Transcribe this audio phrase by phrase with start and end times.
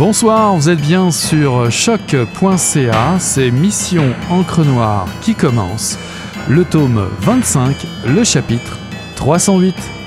[0.00, 5.98] Bonsoir, vous êtes bien sur choc.ca, c'est Mission Encre Noire qui commence.
[6.48, 7.76] Le tome 25,
[8.06, 8.78] le chapitre
[9.16, 9.99] 308.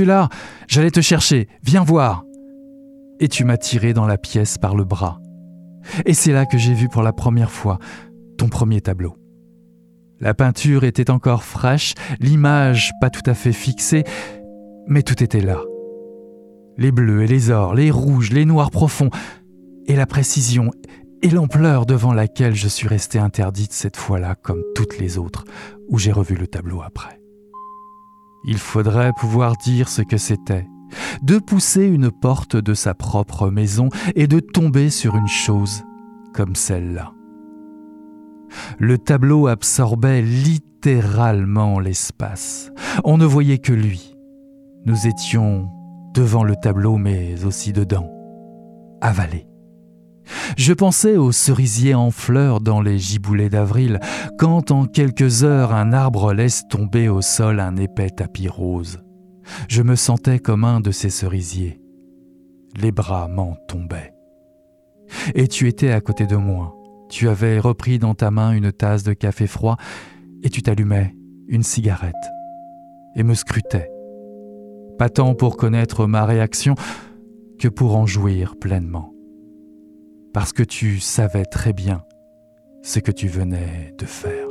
[0.00, 0.28] Es là?
[0.68, 2.24] J'allais te chercher, viens voir
[3.20, 5.20] Et tu m'as tiré dans la pièce par le bras.
[6.06, 7.78] Et c'est là que j'ai vu pour la première fois
[8.38, 9.16] ton premier tableau.
[10.20, 14.04] La peinture était encore fraîche, l'image pas tout à fait fixée,
[14.86, 15.60] mais tout était là.
[16.78, 19.10] Les bleus et les ors, les rouges, les noirs profonds,
[19.86, 20.70] et la précision
[21.22, 25.44] et l'ampleur devant laquelle je suis resté interdite cette fois-là comme toutes les autres,
[25.88, 27.21] où j'ai revu le tableau après.
[28.44, 30.66] Il faudrait pouvoir dire ce que c'était,
[31.22, 35.84] de pousser une porte de sa propre maison et de tomber sur une chose
[36.34, 37.12] comme celle-là.
[38.78, 42.70] Le tableau absorbait littéralement l'espace.
[43.04, 44.14] On ne voyait que lui.
[44.84, 45.70] Nous étions
[46.14, 48.10] devant le tableau, mais aussi dedans,
[49.00, 49.46] avalés.
[50.56, 54.00] Je pensais aux cerisiers en fleurs dans les giboulées d'avril,
[54.38, 59.02] quand en quelques heures un arbre laisse tomber au sol un épais tapis rose.
[59.68, 61.80] Je me sentais comme un de ces cerisiers.
[62.80, 64.14] Les bras m'en tombaient.
[65.34, 66.74] Et tu étais à côté de moi.
[67.10, 69.76] Tu avais repris dans ta main une tasse de café froid
[70.42, 71.14] et tu t'allumais
[71.48, 72.14] une cigarette
[73.14, 73.90] et me scrutais.
[74.98, 76.74] Pas tant pour connaître ma réaction
[77.58, 79.11] que pour en jouir pleinement
[80.32, 82.04] parce que tu savais très bien
[82.82, 84.48] ce que tu venais de faire.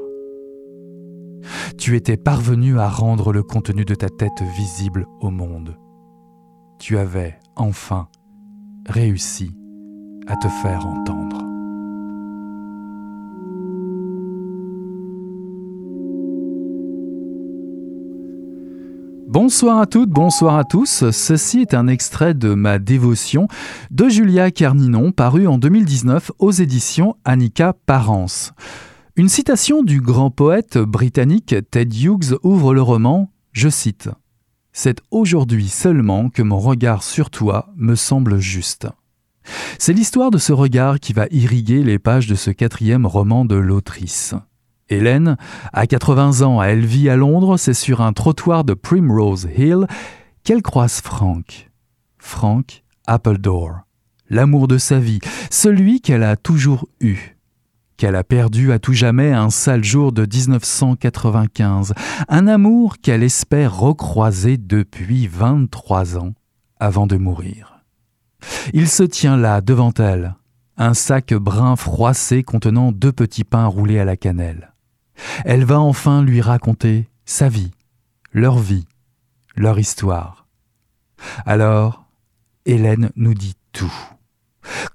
[1.77, 5.75] Tu étais parvenu à rendre le contenu de ta tête visible au monde.
[6.79, 8.07] Tu avais enfin
[8.87, 9.55] réussi
[10.27, 11.50] à te faire entendre.
[19.31, 21.09] Bonsoir à toutes, bonsoir à tous.
[21.09, 23.47] Ceci est un extrait de ma dévotion
[23.89, 28.51] de Julia Carninon, paru en 2019 aux éditions Annika Parence.
[29.15, 34.09] Une citation du grand poète britannique Ted Hughes ouvre le roman, je cite
[34.73, 38.89] C'est aujourd'hui seulement que mon regard sur toi me semble juste.
[39.79, 43.55] C'est l'histoire de ce regard qui va irriguer les pages de ce quatrième roman de
[43.55, 44.35] l'autrice.
[44.91, 45.37] Hélène
[45.73, 49.87] a 80 ans, elle vit à Londres, c'est sur un trottoir de Primrose Hill
[50.43, 51.69] qu'elle croise Frank.
[52.17, 53.79] Frank Appledore,
[54.29, 55.19] l'amour de sa vie,
[55.49, 57.37] celui qu'elle a toujours eu,
[57.97, 61.93] qu'elle a perdu à tout jamais un sale jour de 1995,
[62.27, 66.33] un amour qu'elle espère recroiser depuis 23 ans
[66.79, 67.83] avant de mourir.
[68.73, 70.35] Il se tient là devant elle,
[70.77, 74.70] un sac brun froissé contenant deux petits pains roulés à la cannelle.
[75.45, 77.71] Elle va enfin lui raconter sa vie,
[78.31, 78.87] leur vie,
[79.55, 80.47] leur histoire.
[81.45, 82.05] Alors,
[82.65, 83.93] Hélène nous dit tout.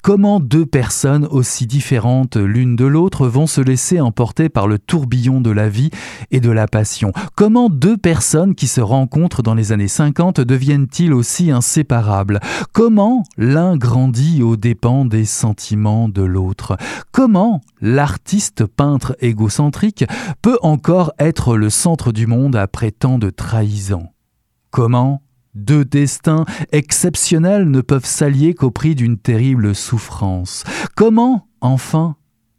[0.02, 5.40] Comment deux personnes aussi différentes l'une de l'autre vont se laisser emporter par le tourbillon
[5.40, 5.90] de la vie
[6.30, 7.12] et de la passion?
[7.34, 12.40] Comment deux personnes qui se rencontrent dans les années 50 deviennent-ils aussi inséparables?
[12.72, 16.76] Comment l'un grandit aux dépens des sentiments de l'autre?
[17.12, 20.04] Comment l'artiste peintre égocentrique
[20.42, 24.08] peut encore être le centre du monde après tant de trahisons
[24.70, 25.22] Comment
[25.56, 30.64] deux destins exceptionnels ne peuvent s'allier qu'au prix d'une terrible souffrance.
[30.94, 32.16] Comment, enfin,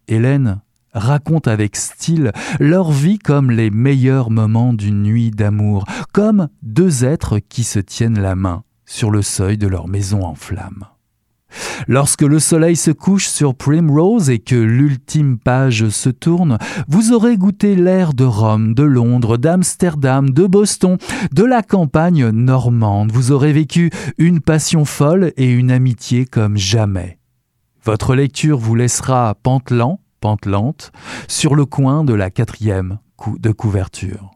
[0.07, 0.61] Hélène
[0.93, 7.39] raconte avec style leur vie comme les meilleurs moments d'une nuit d'amour, comme deux êtres
[7.39, 10.85] qui se tiennent la main sur le seuil de leur maison en flammes.
[11.87, 16.57] Lorsque le soleil se couche sur Primrose et que l'ultime page se tourne,
[16.87, 20.97] vous aurez goûté l'air de Rome, de Londres, d'Amsterdam, de Boston,
[21.31, 23.11] de la campagne normande.
[23.11, 27.19] Vous aurez vécu une passion folle et une amitié comme jamais.
[27.83, 30.91] Votre lecture vous laissera pantelant, pantelante,
[31.27, 32.99] sur le coin de la quatrième
[33.39, 34.31] de couverture.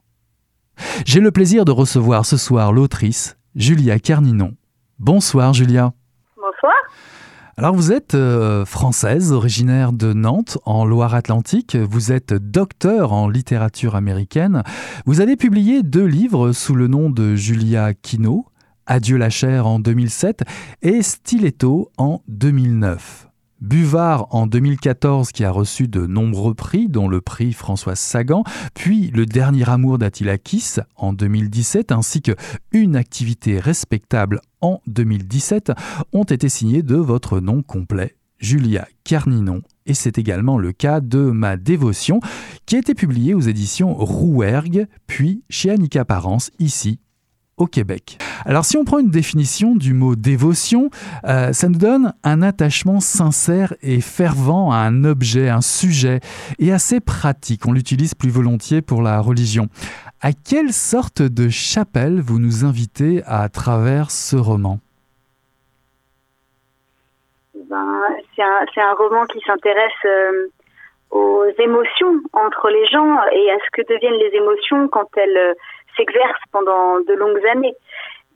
[1.05, 4.55] J'ai le plaisir de recevoir ce soir l'autrice Julia Carninon.
[4.99, 5.93] Bonsoir Julia.
[7.57, 11.75] Alors vous êtes euh, française, originaire de Nantes, en Loire-Atlantique.
[11.75, 14.63] Vous êtes docteur en littérature américaine.
[15.05, 18.45] Vous avez publié deux livres sous le nom de Julia Quino,
[18.85, 20.43] Adieu la chair en 2007
[20.81, 23.30] et Stiletto en 2009.
[23.61, 28.43] Buvard en 2014 qui a reçu de nombreux prix, dont le prix François Sagan,
[28.73, 32.31] puis Le dernier amour d'Attila Kiss en 2017, ainsi que
[32.71, 35.73] Une activité respectable en 2017,
[36.11, 39.61] ont été signés de votre nom complet, Julia Carninon.
[39.85, 42.19] Et c'est également le cas de Ma dévotion,
[42.65, 46.99] qui a été publié aux éditions Rouergue, puis chez Annika Parence, ici
[47.57, 48.17] au Québec.
[48.45, 50.89] Alors si on prend une définition du mot dévotion,
[51.25, 56.19] euh, ça nous donne un attachement sincère et fervent à un objet, un sujet,
[56.59, 57.67] et assez pratique.
[57.67, 59.67] On l'utilise plus volontiers pour la religion.
[60.21, 64.79] À quelle sorte de chapelle vous nous invitez à travers ce roman?
[67.69, 68.01] Ben,
[68.35, 70.47] C'est un, roman qui s'intéresse euh,
[71.11, 75.55] aux émotions entre les gens et à ce que deviennent les émotions quand elles
[75.95, 77.75] s'exerce pendant de longues années.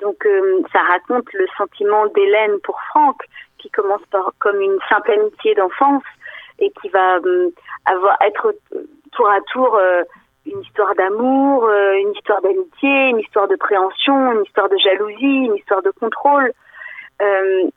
[0.01, 3.23] Donc euh, ça raconte le sentiment d'Hélène pour Franck,
[3.57, 6.03] qui commence par comme une simple amitié d'enfance
[6.59, 7.49] et qui va euh,
[7.85, 8.53] avoir être
[9.11, 10.03] tour à tour euh,
[10.45, 15.55] une histoire d'amour, une histoire d'amitié, une histoire de préhension, une histoire de jalousie, une
[15.55, 16.51] histoire de contrôle.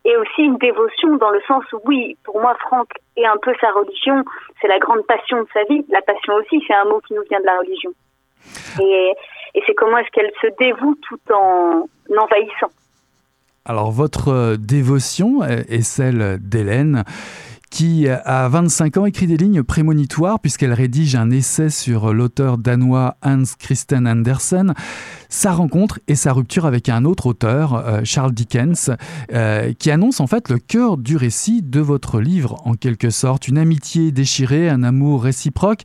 [0.04, 3.54] et aussi une dévotion dans le sens où oui, pour moi, Franck est un peu
[3.58, 4.22] sa religion,
[4.60, 5.82] c'est la grande passion de sa vie.
[5.88, 7.92] La passion aussi, c'est un mot qui nous vient de la religion.
[8.82, 9.14] Et,
[9.58, 12.70] et c'est comment est-ce qu'elle se dévoue tout en envahissant.
[13.64, 17.04] Alors votre euh, dévotion est celle d'Hélène
[17.70, 23.16] qui, à 25 ans, écrit des lignes prémonitoires puisqu'elle rédige un essai sur l'auteur danois
[23.22, 24.72] Hans Christian Andersen,
[25.28, 28.90] sa rencontre et sa rupture avec un autre auteur, euh, Charles Dickens,
[29.34, 33.48] euh, qui annonce en fait le cœur du récit de votre livre, en quelque sorte,
[33.48, 35.82] une amitié déchirée, un amour réciproque.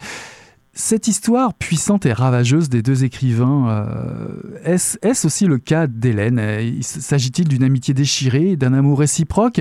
[0.76, 6.40] Cette histoire puissante et ravageuse des deux écrivains, euh, est-ce aussi le cas d'Hélène?
[6.82, 9.60] S'agit-il d'une amitié déchirée, d'un amour réciproque?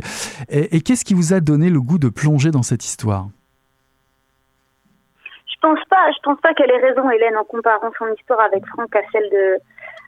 [0.49, 3.27] Et, qu'est-ce qui vous a donné le goût de plonger dans cette histoire?
[5.47, 5.79] Je pense
[6.23, 9.59] pense pas qu'elle ait raison, Hélène, en comparant son histoire avec Franck à celle de,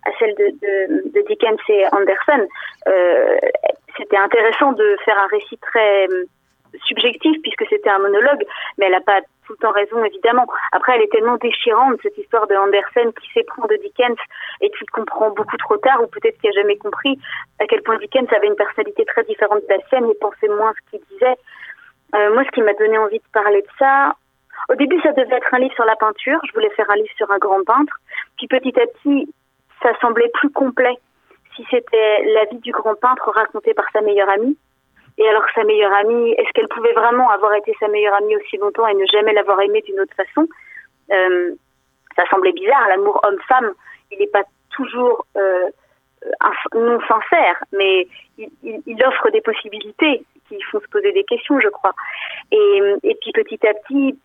[0.07, 2.49] à celle de, Dickens et Anderson.
[2.89, 3.37] Euh,
[3.99, 6.07] c'était intéressant de faire un récit très
[6.87, 8.45] subjectif puisque c'était un monologue,
[8.79, 10.47] mais elle n'a pas tout le temps raison évidemment.
[10.73, 14.19] Après, elle est tellement déchirante cette histoire de Andersen qui s'éprend de Dickens
[14.61, 17.19] et qui comprend beaucoup trop tard ou peut-être qu'il n'a jamais compris
[17.61, 20.73] à quel point Dickens avait une personnalité très différente de la sienne et pensait moins
[20.73, 21.37] ce qu'il disait.
[22.15, 24.15] Euh, moi, ce qui m'a donné envie de parler de ça,
[24.71, 26.41] au début, ça devait être un livre sur la peinture.
[26.47, 27.95] Je voulais faire un livre sur un grand peintre.
[28.37, 29.29] Puis petit à petit,
[29.83, 30.97] ça semblait plus complet
[31.55, 34.57] si c'était la vie du grand peintre racontée par sa meilleure amie.
[35.19, 38.57] Et alors sa meilleure amie, est-ce qu'elle pouvait vraiment avoir été sa meilleure amie aussi
[38.57, 40.49] longtemps et ne jamais l'avoir aimée d'une autre façon
[41.13, 41.53] euh,
[42.17, 42.89] Ça semblait bizarre.
[42.89, 43.73] L'amour homme-femme,
[44.11, 45.69] il n'est pas toujours euh,
[46.75, 48.09] non sincère, mais
[48.39, 51.93] il, offre des possibilités qui font se poser des questions, je crois.
[52.51, 54.19] Et, et puis petit à petit,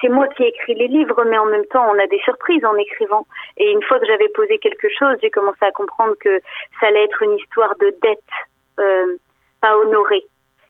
[0.00, 2.64] c'est moi qui ai écrit les livres, mais en même temps, on a des surprises
[2.64, 3.26] en écrivant.
[3.56, 6.40] Et une fois que j'avais posé quelque chose, j'ai commencé à comprendre que
[6.80, 8.20] ça allait être une histoire de dette.
[8.80, 9.16] Euh,
[9.60, 10.24] pas honorée.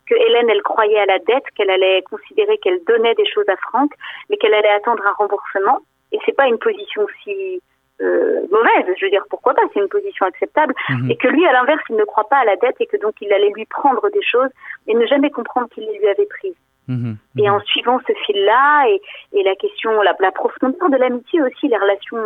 [0.07, 3.57] Que Hélène, elle croyait à la dette, qu'elle allait considérer qu'elle donnait des choses à
[3.57, 3.93] Franck,
[4.31, 5.81] mais qu'elle allait attendre un remboursement.
[6.13, 7.61] Et c'est pas une position si
[8.01, 8.95] euh, mauvaise.
[8.99, 10.75] Je veux dire, pourquoi pas C'est une position acceptable.
[10.89, 11.11] Mhm.
[11.11, 13.15] Et que lui, à l'inverse, il ne croit pas à la dette et que donc
[13.21, 14.51] il allait lui prendre des choses
[14.87, 16.55] et ne jamais comprendre qu'il les lui avait prises.
[16.89, 17.19] Mhm.
[17.39, 17.55] Et mhm.
[17.55, 19.01] en suivant ce fil-là et,
[19.39, 22.17] et, la question, la, la profondeur de l'amitié aussi, les relations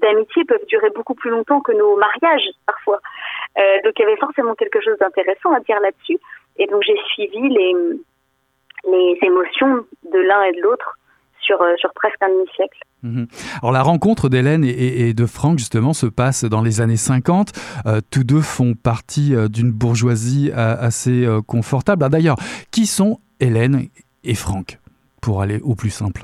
[0.00, 3.00] d'amitié peuvent durer beaucoup plus longtemps que nos mariages parfois.
[3.58, 6.18] Euh, donc il y avait forcément quelque chose d'intéressant à dire là-dessus.
[6.58, 7.74] Et donc j'ai suivi les,
[8.90, 10.98] les émotions de l'un et de l'autre
[11.40, 12.78] sur, euh, sur presque un demi-siècle.
[13.02, 13.26] Mhm.
[13.62, 17.52] Alors la rencontre d'Hélène et, de Franck justement se passe dans les années 50.
[17.86, 22.04] Euh, tous deux font partie d'une bourgeoisie assez confortable.
[22.04, 22.36] Ah, d'ailleurs,
[22.70, 23.88] qui sont Hélène
[24.24, 24.78] et Franck
[25.22, 26.22] pour aller au plus simple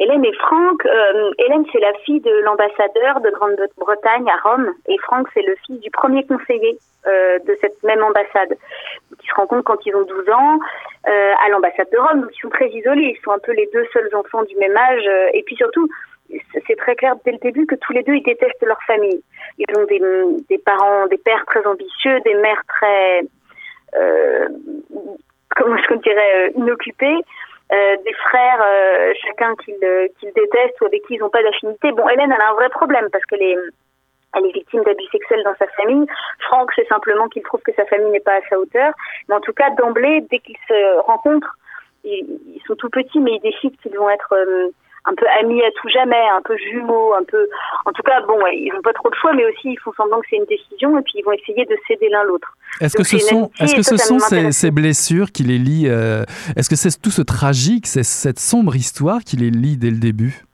[0.00, 4.98] Hélène et Franck, euh, Hélène c'est la fille de l'ambassadeur de Grande-Bretagne à Rome et
[4.98, 6.76] Franck c'est le fils du premier conseiller
[7.06, 8.56] euh, de cette même ambassade
[9.20, 10.58] qui se rencontrent quand ils ont 12 ans
[11.06, 12.22] euh, à l'ambassade de Rome.
[12.22, 14.76] Donc ils sont très isolés, ils sont un peu les deux seuls enfants du même
[14.76, 15.88] âge et puis surtout
[16.66, 19.22] c'est très clair dès le début que tous les deux ils détestent leur famille.
[19.58, 20.00] Ils ont des,
[20.48, 23.22] des parents, des pères très ambitieux, des mères très
[25.56, 27.18] comment je dirais inoccupées
[27.70, 28.62] des frères,
[29.24, 31.90] chacun qu'il déteste ou avec qui ils n'ont pas d'affinité.
[31.92, 33.56] Bon, Hélène, elle a un vrai problème parce qu'elle est
[34.34, 36.06] elle est victime d'abus sexuels dans sa famille.
[36.40, 38.92] Franck, c'est simplement qu'il trouve que sa famille n'est pas à sa hauteur.
[39.28, 41.56] Mais en tout cas, d'emblée, dès qu'ils se rencontrent,
[42.04, 44.70] ils, sont tout petits, mais ils décident qu'ils vont être euh,
[45.04, 47.48] un peu amis à tout jamais, un peu jumeaux, un peu.
[47.86, 50.20] En tout cas, bon, ils n'ont pas trop de choix, mais aussi ils font semblant
[50.20, 52.56] que c'est une décision et puis ils vont essayer de céder l'un l'autre.
[52.80, 56.24] Est-ce que, ce sont, est-ce que ce sont ces, blessures qui les lient euh,
[56.56, 59.98] Est-ce que c'est tout ce tragique, c'est cette sombre histoire qui les lie dès le
[59.98, 60.44] début?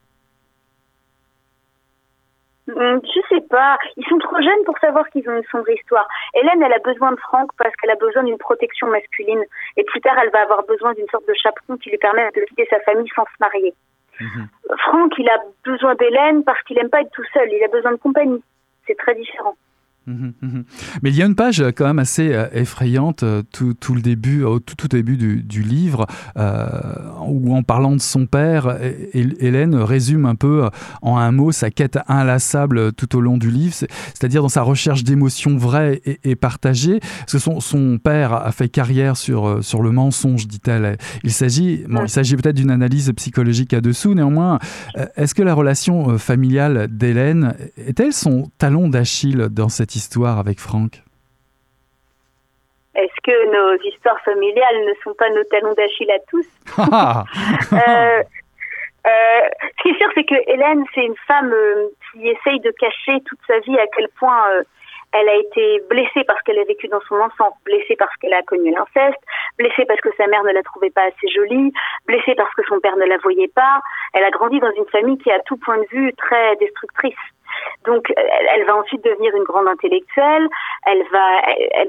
[2.74, 3.78] Hum, je sais pas.
[3.96, 6.06] Ils sont trop jeunes pour savoir qu'ils ont une sombre histoire.
[6.34, 9.42] Hélène, elle a besoin de Franck parce qu'elle a besoin d'une protection masculine.
[9.76, 12.44] Et plus tard, elle va avoir besoin d'une sorte de chaperon qui lui permet de
[12.48, 13.74] quitter sa famille sans se marier.
[14.20, 14.48] Mhm.
[14.78, 17.48] Franck, il a besoin d'Hélène parce qu'il aime pas être tout seul.
[17.52, 18.42] Il a besoin de compagnie.
[18.86, 19.56] C'est très différent.
[20.08, 20.64] Mhm, mhm.
[21.02, 24.42] Mais il y a une page quand même assez euh, effrayante euh, tout, le début,
[24.42, 26.06] au tout, tout début du, livre,
[26.38, 26.66] euh,
[27.26, 28.78] où en parlant de son père,
[29.12, 30.70] Hélène résume un peu
[31.02, 35.04] en un mot sa quête inlassable tout au long du livre, c'est-à-dire dans sa recherche
[35.04, 37.00] d'émotions vraies et, et, partagées.
[37.00, 40.96] Parce que son, son, père a fait carrière sur, sur le mensonge, dit-elle.
[41.24, 44.58] Il s'agit bon, il s'agit peut-être d'une analyse psychologique à dessous, néanmoins,
[45.16, 49.97] est-ce que la relation familiale d'Hélène est-elle son talon d'Achille dans cette histoire
[50.38, 51.02] avec Franck
[52.94, 56.46] Est-ce que nos histoires familiales ne sont pas nos talons d'Achille à tous
[56.78, 58.22] euh,
[59.06, 62.70] euh, Ce qui est sûr, c'est que Hélène, c'est une femme euh, qui essaye de
[62.78, 64.62] cacher toute sa vie à quel point
[65.12, 68.42] elle a été blessée parce qu'elle a vécu dans son enfance, blessée parce qu'elle a
[68.42, 69.20] connu l'inceste,
[69.56, 71.72] blessée parce que sa mère ne la trouvait pas assez jolie,
[72.06, 73.80] blessée parce que son père ne la voyait pas.
[74.12, 77.14] Elle a grandi dans une famille qui est à tout point de vue très destructrice.
[77.84, 80.48] Donc, elle, va ensuite devenir une grande intellectuelle.
[80.86, 81.40] Elle va,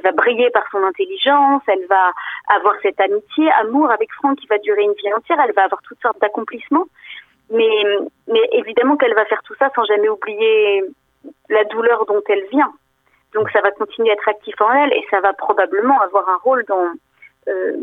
[0.04, 1.62] va briller par son intelligence.
[1.68, 2.12] Elle va
[2.56, 5.40] avoir cette amitié, amour avec Franck qui va durer une vie entière.
[5.44, 6.86] Elle va avoir toutes sortes d'accomplissements.
[7.52, 7.84] Mais,
[8.28, 10.84] mais évidemment qu'elle va faire tout ça sans jamais oublier
[11.50, 12.72] la douleur dont elle vient.
[13.34, 16.38] Donc, ça va continuer à être actif en elle et ça va probablement avoir un
[16.38, 16.94] rôle dans
[17.48, 17.74] euh,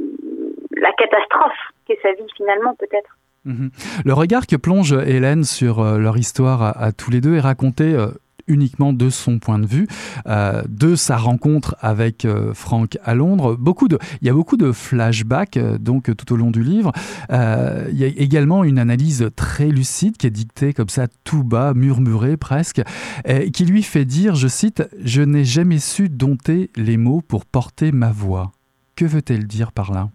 [0.76, 3.15] la catastrophe qu'est sa vie finalement, peut-être.
[3.46, 3.70] Mhm.
[4.04, 7.84] Le regard que plonge Hélène sur euh, leur histoire à, tous les deux est raconté
[7.84, 8.08] euh,
[8.48, 9.86] uniquement de son point de vue,
[10.26, 13.56] euh, de sa rencontre avec Franck à Londres.
[14.20, 16.92] Il y a beaucoup de flashbacks donc tout au long du livre.
[17.30, 21.74] il y a également une analyse très lucide qui est dictée comme ça tout bas,
[21.74, 22.82] murmurée presque,
[23.52, 27.90] qui lui fait dire, je cite, Je n'ai jamais su dompter les mots pour porter
[27.90, 28.52] ma voix.
[28.94, 30.10] Que veut-elle dire par là?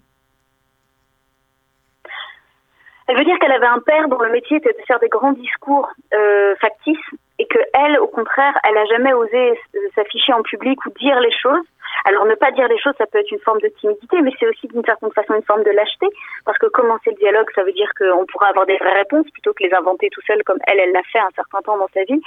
[3.12, 5.34] Elle veut dire qu'elle avait un père dont le métier était de faire des grands
[5.34, 6.96] discours euh, factices
[7.40, 9.60] et que elle, au contraire, elle a jamais osé
[9.96, 11.66] s'afficher en public ou dire les choses.
[12.06, 14.48] Alors ne pas dire les choses, ça peut être une forme de timidité, mais c'est
[14.48, 16.08] aussi d'une certaine façon une forme de lâcheté,
[16.46, 19.52] parce que commencer le dialogue, ça veut dire qu'on pourra avoir des vraies réponses plutôt
[19.52, 22.06] que les inventer tout seul comme elle, elle l'a fait un certain temps dans sa
[22.06, 22.22] vie.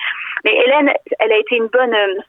[0.44, 2.20] Mais Hélène, elle a été une bonne euh,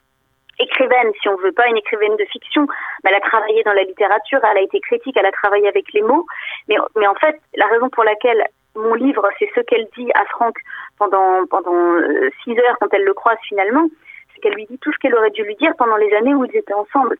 [0.59, 2.67] écrivaine, si on veut pas une écrivaine de fiction,
[3.03, 5.91] mais elle a travaillé dans la littérature, elle a été critique, elle a travaillé avec
[5.93, 6.25] les mots.
[6.67, 8.43] Mais, mais en fait, la raison pour laquelle
[8.75, 10.55] mon livre, c'est ce qu'elle dit à Franck
[10.97, 13.87] pendant, pendant euh, six heures quand elle le croise finalement,
[14.33, 16.45] c'est qu'elle lui dit tout ce qu'elle aurait dû lui dire pendant les années où
[16.45, 17.17] ils étaient ensemble.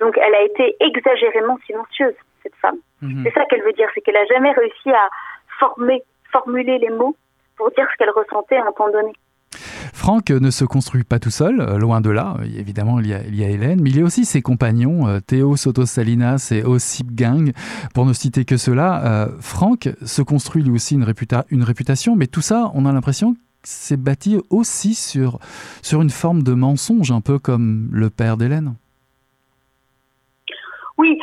[0.00, 2.78] Donc elle a été exagérément silencieuse, cette femme.
[3.02, 3.22] Mhm.
[3.24, 5.08] C'est ça qu'elle veut dire, c'est qu'elle a jamais réussi à
[5.58, 6.02] former,
[6.32, 7.16] formuler les mots
[7.56, 9.12] pour dire ce qu'elle ressentait à un temps donné.
[10.06, 12.36] Franck ne se construit pas tout seul, euh, loin de là.
[12.56, 15.84] Évidemment, il y a, Hélène, mais il y a aussi ses compagnons, euh, Théo Soto
[15.84, 17.50] Salinas et Ossip Gang,
[17.92, 19.04] pour ne citer que cela.
[19.04, 24.00] Euh, Franck se construit lui aussi une, réputation, mais tout ça, on a l'impression c'est
[24.00, 25.40] bâti aussi sur
[25.92, 28.74] une forme de mensonge, un peu comme le père d'Hélène.
[30.98, 31.18] Oui,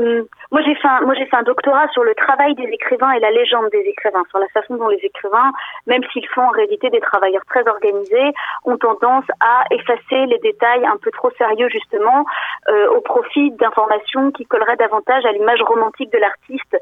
[0.00, 3.80] euh, moi j'ai fait un, doctorat sur le travail des écrivains et la légende des
[3.80, 5.50] écrivains, sur la façon dont les écrivains,
[5.86, 8.32] même s'ils font en réalité des travailleurs très organisés,
[8.64, 12.24] ont tendance à effacer les détails un peu trop sérieux justement
[12.68, 16.76] euh, au profit d'informations qui colleraient davantage à l'image romantique de l'artiste,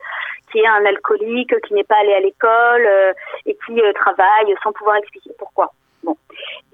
[0.53, 3.13] qui est un alcoolique, qui n'est pas allé à l'école euh,
[3.47, 5.73] et qui travaille sans pouvoir expliquer pourquoi.
[6.03, 6.17] Bon.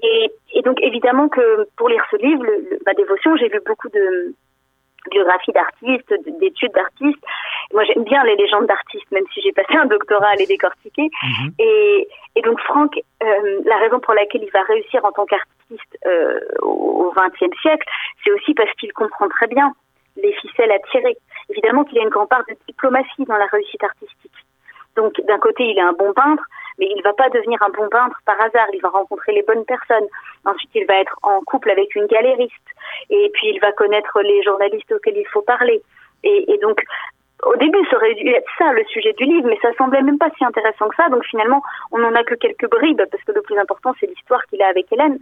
[0.03, 0.31] Et,
[0.65, 2.45] donc évidemment que pour lire ce livre,
[2.85, 4.35] ma dévotion, j'ai lu beaucoup de
[5.11, 7.25] biographie d'artistes, d'études d'artistes.
[7.73, 11.11] Moi, j'aime bien les légendes d'artistes, même si j'ai passé un doctorat à les décortiquer.
[11.23, 11.53] Mhm.
[11.59, 15.99] Et, et, donc, Franck, euh, la raison pour laquelle il va réussir en tant qu'artiste
[16.07, 17.89] euh, au XXe siècle,
[18.23, 19.73] c'est aussi parce qu'il comprend très bien
[20.17, 21.17] les ficelles à tirer.
[21.51, 24.33] Évidemment qu'il a une grande part de diplomatie dans la réussite artistique.
[24.97, 26.43] Donc, d'un côté, il est un bon peintre,
[26.79, 28.67] mais il ne va pas devenir un bon peintre par hasard.
[28.73, 30.07] Il va rencontrer les bonnes personnes.
[30.45, 32.55] Ensuite, il va être en couple avec une galériste.
[33.11, 35.83] Et puis, il va connaître les journalistes auxquels il faut parler.
[36.23, 36.83] Et, et donc,
[37.45, 40.19] au début, ça aurait dû être ça le sujet du livre, mais ça semblait même
[40.19, 41.09] pas si intéressant que ça.
[41.11, 41.63] Donc finalement,
[41.93, 44.69] on n'en a que quelques bribes parce que le plus important, c'est l'histoire qu'il a
[44.69, 45.19] avec Hélène.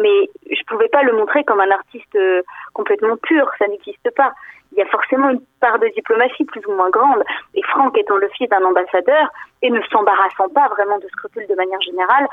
[0.00, 4.32] Mais je pouvais pas le montrer comme un artiste euh, complètement pur, ça n'existe pas.
[4.72, 7.22] Il y a forcément une part de diplomatie plus ou moins grande.
[7.54, 9.28] Et Franck étant le fils d'un ambassadeur
[9.60, 12.26] et ne s'embarrassant pas vraiment de scrupules de manière générale,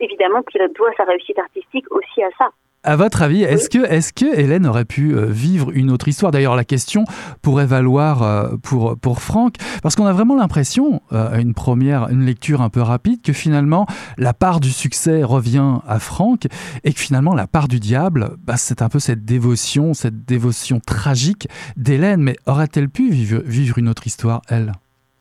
[0.00, 2.50] évidemment qu'il doit sa réussite artistique aussi à ça.
[2.84, 6.32] À votre avis, est-ce que, est que Hélène aurait pu euh, vivre une autre histoire?
[6.32, 7.04] D'ailleurs, la question
[7.40, 12.08] pourrait valoir euh, pour, pour Franck, parce qu'on a vraiment l'impression, euh, à une première,
[12.08, 13.86] une lecture un peu rapide, que finalement,
[14.18, 16.48] la part du succès revient à Franck,
[16.82, 20.80] et que finalement, la part du diable, bah, c'est un peu cette dévotion, cette dévotion
[20.84, 21.46] tragique
[21.76, 22.20] d'Hélène.
[22.20, 24.72] Mais aurait-elle pu vivre, vivre une autre histoire, elle?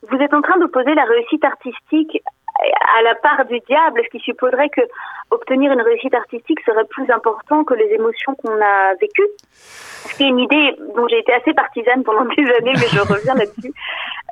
[0.09, 2.23] Vous êtes en train d'opposer la réussite artistique
[2.59, 4.81] à la part du diable, ce qui supposerait que
[5.31, 9.29] obtenir une réussite artistique serait plus important que les émotions qu'on a vécues.
[10.17, 13.71] C'est une idée dont j'ai été assez partisane pendant des années, mais je reviens là-dessus.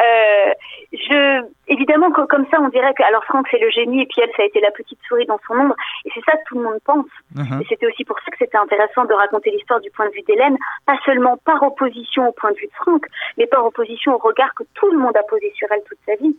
[0.01, 0.51] Euh,
[0.91, 4.31] je, évidemment, comme ça, on dirait que alors Franck c'est le génie et puis elle
[4.35, 6.63] ça a été la petite souris dans son ombre, et c'est ça que tout le
[6.63, 7.05] monde pense.
[7.35, 7.61] Uh-huh.
[7.61, 10.23] Et c'était aussi pour ça que c'était intéressant de raconter l'histoire du point de vue
[10.27, 13.05] d'Hélène, pas seulement par opposition au point de vue de Franck,
[13.37, 16.15] mais par opposition au regard que tout le monde a posé sur elle toute sa
[16.15, 16.35] vie.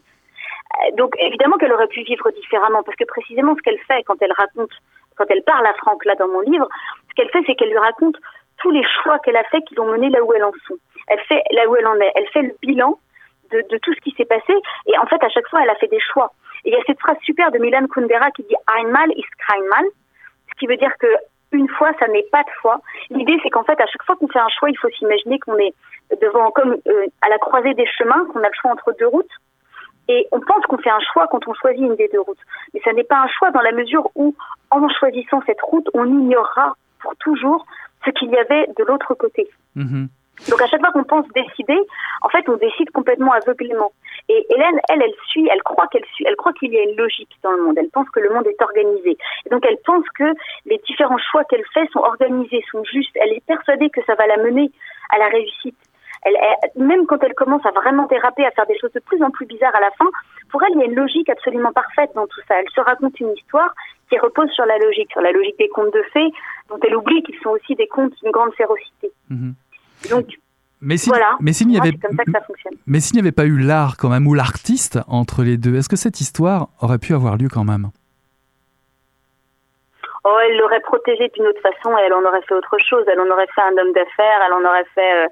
[0.96, 4.32] Donc évidemment qu'elle aurait pu vivre différemment, parce que précisément ce qu'elle fait quand elle
[4.32, 4.70] raconte,
[5.16, 6.68] quand elle parle à Franck là dans mon livre,
[7.08, 8.16] ce qu'elle fait, c'est qu'elle lui raconte
[8.58, 10.76] tous les choix qu'elle a faits qui l'ont menée là où elle en sont.
[11.08, 12.12] Elle fait là où elle en est.
[12.14, 12.98] Elle fait le bilan
[13.50, 14.54] de, tout ce qui s'est passé,
[14.86, 16.32] et en fait à chaque fois elle a fait des choix.
[16.64, 19.28] Et il y a cette phrase super de Milan Kundera qui dit einmal ist
[19.70, 19.84] mal,
[20.50, 21.08] ce qui veut dire que
[21.52, 22.80] une fois, ça n'est pas de foi.
[23.10, 25.58] L'idée, c'est qu'en fait, à chaque fois qu'on fait un choix, il faut s'imaginer qu'on
[25.58, 25.74] est
[26.20, 29.30] devant, comme euh, à la croisée des chemins, qu'on a le choix entre deux routes.
[30.10, 32.44] Et on pense qu'on fait un choix quand on choisit une des deux routes.
[32.74, 34.34] Mais ça n'est pas un choix dans la mesure où,
[34.72, 37.64] en choisissant cette route, on ignorera pour toujours
[38.04, 39.48] ce qu'il y avait de l'autre côté.
[39.76, 40.08] Mhm.
[40.48, 41.78] Donc à chaque fois qu'on pense décider,
[42.22, 43.92] en fait, on décide complètement aveuglément.
[44.28, 46.96] Et Hélène, elle, elle suit, elle croit qu'elle suit, elle croit qu'il y a une
[46.96, 47.78] logique dans le monde.
[47.78, 49.16] Elle pense que le monde est organisé.
[49.46, 50.32] Et donc elle pense que
[50.66, 53.16] les différents choix qu'elle fait sont organisés, sont justes.
[53.16, 54.72] Elle est persuadée que ça va la mener
[55.10, 55.76] à la réussite
[56.22, 56.36] elle,
[56.76, 59.46] même quand elle commence à vraiment déraper, à faire des choses de plus en plus
[59.46, 60.06] bizarres à la fin,
[60.50, 62.60] pour elle, il y a une logique absolument parfaite dans tout ça.
[62.60, 63.72] Elle se raconte une histoire
[64.08, 66.30] qui repose sur la logique, sur la logique des contes de fées,
[66.68, 69.10] dont elle oublie qu'ils sont aussi des contes d'une grande férocité.
[69.30, 69.54] Mhm.
[70.10, 70.26] Donc,
[70.82, 71.92] mais voilà, mais s'il n'y avait,
[72.86, 75.90] mais s'il n'y avait pas eu l'art quand même ou l'artiste entre les deux, est-ce
[75.90, 77.90] que cette histoire aurait pu avoir lieu quand même?
[80.24, 83.04] Oh, elle l'aurait protégée d'une autre façon et elle en aurait fait autre chose.
[83.08, 85.28] Elle en aurait fait un homme d'affaires, elle en aurait fait euh,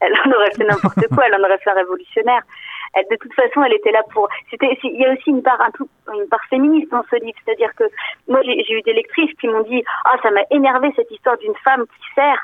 [0.00, 2.42] elle en aurait fait n'importe quoi, elle en aurait fait un révolutionnaire.
[2.94, 4.28] Elle, de toute façon, elle était là pour.
[4.50, 7.38] C'était, il y a aussi une part, un tout, une part féministe dans ce livre,
[7.44, 7.84] c'est-à-dire que
[8.28, 11.56] moi, j'ai eu des lectrices qui m'ont dit, ah, ça m'a énervé cette histoire d'une
[11.56, 12.42] femme qui sert,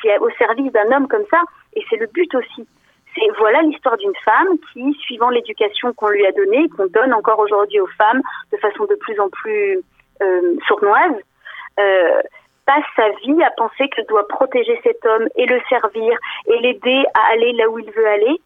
[0.00, 1.40] qui, est au service d'un homme comme ça,
[1.74, 2.66] et c'est le but aussi.
[3.14, 7.40] C'est voilà l'histoire d'une femme qui, suivant l'éducation qu'on lui a donnée, qu'on donne encore
[7.40, 9.80] aujourd'hui aux femmes de façon de plus en plus
[10.22, 11.16] euh, sournoise,
[11.80, 12.22] euh,
[12.70, 17.02] passe sa vie à penser qu'elle doit protéger cet homme et le servir et l'aider
[17.14, 18.40] à aller là où il veut aller.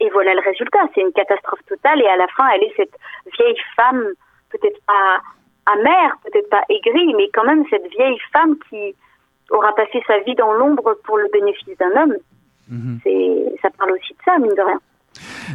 [0.00, 2.96] Et voilà le résultat, c'est une catastrophe totale et à la fin, elle est cette
[3.38, 4.04] vieille femme,
[4.50, 5.20] peut-être pas
[5.66, 8.96] amère, peut-être pas aigrie, mais quand même cette vieille femme qui
[9.50, 12.16] aura passé sa vie dans l'ombre pour le bénéfice d'un homme.
[12.68, 12.98] Mhm.
[13.04, 14.80] C'est, ça parle aussi de ça, mine de rien.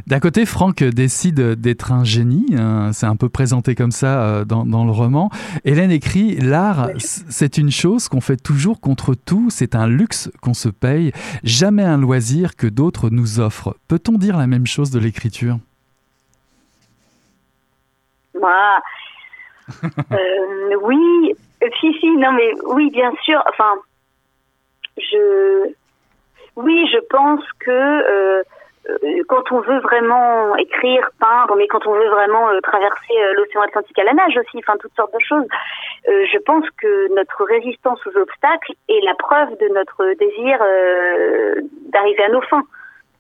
[0.05, 4.45] D'un côté, Franck décide d'être un génie, hein, c'est un peu présenté comme ça euh,
[4.45, 5.29] dans, le roman.
[5.65, 10.53] Hélène écrit L'art, c'est une chose qu'on fait toujours contre tout, c'est un luxe qu'on
[10.53, 11.11] se paye,
[11.43, 13.75] jamais un loisir que d'autres nous offrent.
[13.87, 15.59] Peut-on dire la même chose de l'écriture?
[20.13, 21.35] Euh, oui,
[21.81, 23.43] si, si, non, mais oui, bien sûr.
[23.49, 23.73] Enfin,
[24.97, 25.73] je.
[26.55, 27.69] Oui, je pense que.
[27.71, 28.43] Euh, euh,
[29.28, 33.62] quand on veut vraiment écrire, peindre, mais quand on veut vraiment euh, traverser euh, l'océan
[33.62, 35.45] Atlantique à la nage aussi, enfin toutes sortes de choses,
[36.06, 40.58] je pense que notre résistance aux obstacles est la preuve de notre désir
[41.91, 42.63] d'arriver à nos fins,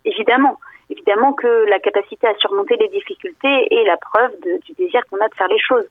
[0.05, 0.57] évidemment.
[0.89, 5.27] Évidemment que la capacité à surmonter les difficultés est la preuve du désir qu'on a
[5.27, 5.85] de faire les choses.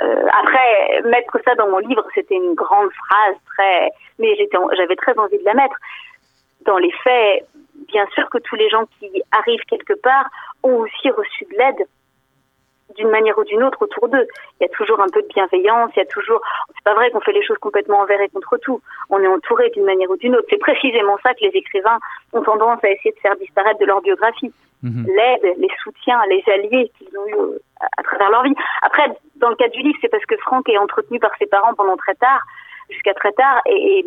[0.00, 4.36] après, mettre ça dans mon livre, c'était une grande phrase, très, mais
[4.76, 5.76] j'avais très envie de la mettre.
[6.66, 7.46] Dans les faits,
[7.88, 10.28] bien sûr que tous les gens qui arrivent quelque part
[10.62, 11.86] ont aussi reçu de l'aide
[12.96, 14.26] d'une manière ou d'une autre autour d'eux.
[14.60, 16.40] Il y a toujours un peu de bienveillance, il y a toujours.
[16.74, 18.80] C'est pas vrai qu'on fait les choses complètement envers et contre tout.
[19.10, 20.46] On est entouré d'une manière ou d'une autre.
[20.50, 21.98] C'est précisément ça que les écrivains
[22.32, 24.52] ont tendance à essayer de faire disparaître de leur biographie.
[24.82, 25.06] Mhm.
[25.08, 27.58] L'aide, les soutiens, les alliés qu'ils ont eu euh,
[27.98, 28.54] à, travers leur vie.
[28.82, 29.04] Après,
[29.36, 31.96] dans le cas du livre, c'est parce que Franck est entretenu par ses parents pendant
[31.96, 32.42] très tard,
[32.90, 34.04] jusqu'à très tard, et et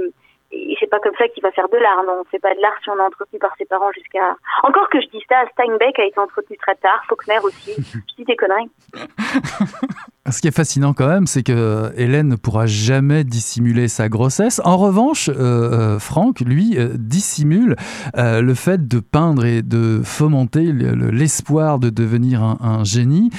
[0.79, 2.03] c'est pas comme ça qu'il va faire de l'art.
[2.03, 4.35] Non, on fait pas de l'art si on est entretenu par ses parents jusqu'à.
[4.63, 7.73] Encore que je dis ça, Steinbeck a été entretenu très tard, Faulkner aussi.
[7.77, 8.69] je dis des conneries.
[10.31, 14.61] Ce qui est fascinant quand même, c'est que Hélène ne pourra jamais dissimuler sa grossesse.
[14.63, 17.75] En revanche, euh, euh Franck, lui, euh, dissimule
[18.17, 23.29] euh, le fait de peindre et de fomenter l'espoir de devenir un, génie.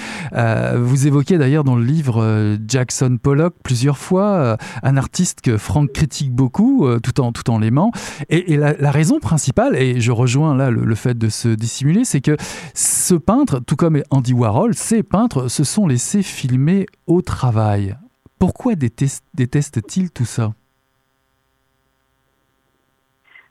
[0.76, 6.33] vous évoquez d'ailleurs dans le livre Jackson Pollock plusieurs fois, un artiste que Franck critique
[6.33, 7.90] beaucoup, tout en, tout en l'aimant.
[8.29, 12.37] Et, la, raison principale, et je rejoins là le fait de se dissimuler, c'est que
[12.74, 17.97] ce peintre, tout comme Andy Warhol, ces peintres se sont laissés filmer au travail.
[18.38, 20.51] Pourquoi déteste-t-il tout ça?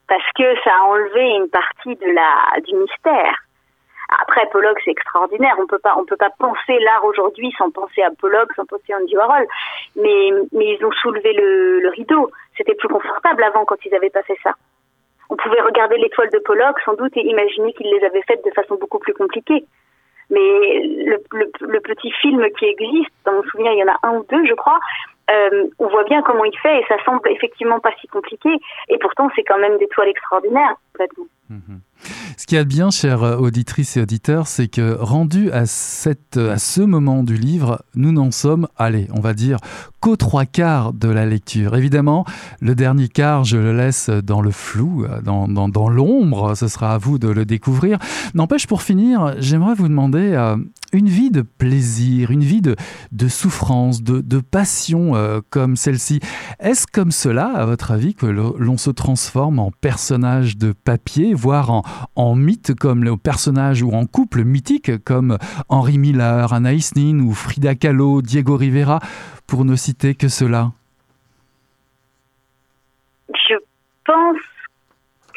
[0.07, 3.35] Parce que ça a enlevé une partie de la, du mystère.
[4.21, 5.55] Après, Pollock, c'est extraordinaire.
[5.59, 8.91] On peut pas, on peut pas penser l'art aujourd'hui sans penser à Pollock, sans penser
[8.91, 9.45] à Andy Warhol.
[9.95, 12.31] Mais, mais ils ont soulevé le, rideau.
[12.57, 14.53] C'était plus confortable avant quand ils n'avaient pas fait ça.
[15.29, 18.51] On pouvait regarder l'étoile de Pollock, sans doute, et imaginer qu'ils les avaient faites de
[18.51, 19.63] façon beaucoup plus compliquée.
[20.29, 23.97] Mais le, le, le, petit film qui existe, dans mon souvenir, il y en a
[24.03, 24.79] un ou deux, je crois,
[25.31, 28.49] euh, on voit bien comment il fait et ça semble effectivement pas si compliqué.
[28.89, 31.25] Et pourtant, c'est quand même des toiles extraordinaires, complètement.
[31.49, 31.77] Mmh.
[32.39, 37.35] Ce qu'il y bien, chères auditrices et auditeurs, c'est que rendu à, ce moment du
[37.35, 39.57] livre, nous n'en sommes, allez, on va dire,
[39.99, 41.75] qu'aux trois quarts de la lecture.
[41.75, 42.23] Évidemment,
[42.61, 47.19] le dernier quart, je le laisse dans le flou, dans, l'ombre, ce sera à vous
[47.19, 47.99] de le découvrir.
[48.33, 50.55] N'empêche, pour finir, j'aimerais vous demander euh,
[50.93, 56.19] une vie de plaisir, une vie de, souffrance, de, passion euh, comme celle-ci.
[56.59, 61.83] Est-ce comme cela, à votre avis, que l'on se transforme en personnage de papier, voire
[62.15, 65.37] en mythe comme le personnage ou en couple mythique comme
[65.69, 68.99] Henri Miller, Anaïs Nin ou Frida Kahlo, Diego Rivera,
[69.47, 70.71] pour ne citer que cela
[73.29, 73.55] Je
[74.05, 74.37] pense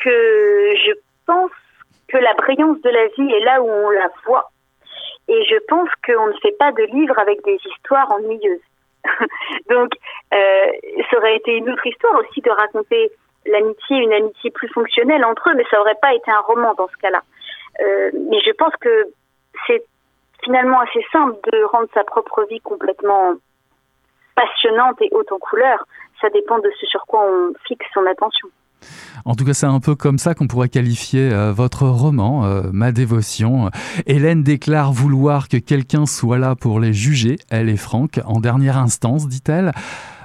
[0.03, 0.93] que je
[1.27, 1.51] pense
[2.09, 4.51] que la brillance de la vie est là où on la voit.
[5.29, 8.61] Et je pense qu'on ne fait pas de livres avec des histoires ennuyeuses.
[9.71, 9.93] Donc,
[10.35, 10.67] euh,
[11.11, 13.11] ça aurait été une autre histoire aussi de raconter
[13.47, 16.89] l'amitié, une amitié plus fonctionnelle entre eux, mais ça aurait pas été un roman dans
[16.89, 17.23] ce cas-là.
[17.81, 19.09] Euh, mais je pense que
[19.67, 19.85] c'est
[20.45, 23.35] finalement assez simple de rendre sa propre vie complètement
[24.35, 25.87] passionnante et haute en couleur.
[26.21, 28.49] Ça dépend de ce sur quoi on fixe son attention.
[29.25, 32.63] En tout cas, c'est un peu comme ça qu'on pourrait qualifier euh, votre roman, euh,
[32.73, 33.71] Ma dévotion.
[34.07, 38.79] Hélène déclare vouloir que quelqu'un soit là pour les juger, elle et Franck, en dernière
[38.79, 39.73] instance, dit-elle.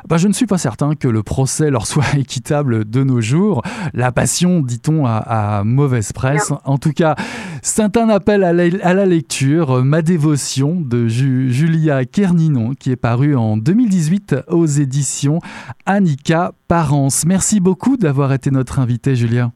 [0.08, 3.62] Bah, je ne suis pas certain que le procès leur soit équitable de nos jours.
[3.94, 6.52] La passion, dit-on, à, mauvaise presse.
[6.66, 7.16] En tout cas,
[7.62, 13.58] c'est un appel à la, lecture, Ma dévotion de Julia Kerninon, qui est paru en
[13.58, 15.40] 2018 aux éditions
[15.86, 17.26] Annika Parence.
[17.26, 19.52] Merci beaucoup d'avoir été notre invité, Julia.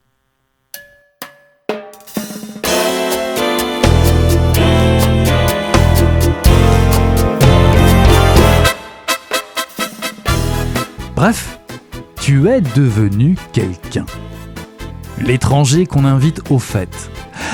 [11.21, 11.59] Bref,
[12.19, 14.07] tu es devenu quelqu'un.
[15.19, 17.11] L'étranger qu'on invite aux fêtes.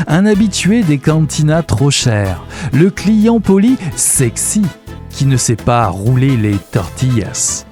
[0.07, 2.45] Un habitué des cantinas trop chères.
[2.71, 4.61] Le client poli sexy
[5.09, 7.65] qui ne sait pas rouler les tortillas.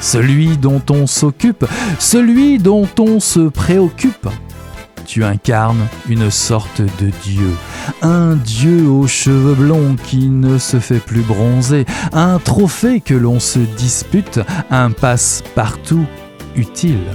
[0.00, 1.66] Celui dont on s'occupe,
[1.98, 4.28] celui dont on se préoccupe.
[5.06, 7.50] Tu incarnes une sorte de dieu,
[8.02, 13.38] un dieu aux cheveux blonds qui ne se fait plus bronzer, un trophée que l'on
[13.38, 14.40] se dispute,
[14.70, 16.06] un passe-partout
[16.56, 17.06] utile.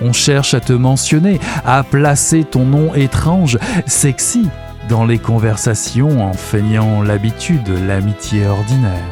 [0.00, 4.48] On cherche à te mentionner, à placer ton nom étrange, sexy,
[4.88, 9.04] dans les conversations en feignant l'habitude, l'amitié ordinaire.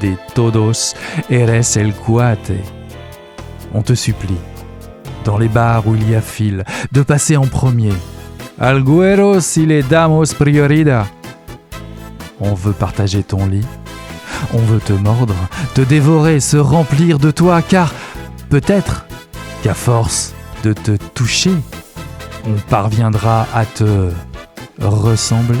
[0.00, 0.94] De todos
[1.30, 2.52] eres el cuate.
[3.74, 4.38] On te supplie,
[5.24, 7.92] dans les bars où il y a fil, de passer en premier,
[8.60, 11.06] Alguero si les damos priorida.
[12.40, 13.66] On veut partager ton lit.
[14.52, 15.34] On veut te mordre,
[15.74, 17.92] te dévorer, se remplir de toi, car
[18.50, 19.06] peut-être
[19.62, 21.54] qu'à force de te toucher,
[22.44, 24.10] on parviendra à te
[24.80, 25.58] ressembler.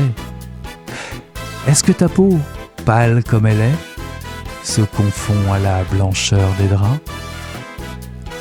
[1.66, 2.38] Est-ce que ta peau,
[2.84, 3.78] pâle comme elle est,
[4.64, 7.00] se confond à la blancheur des draps?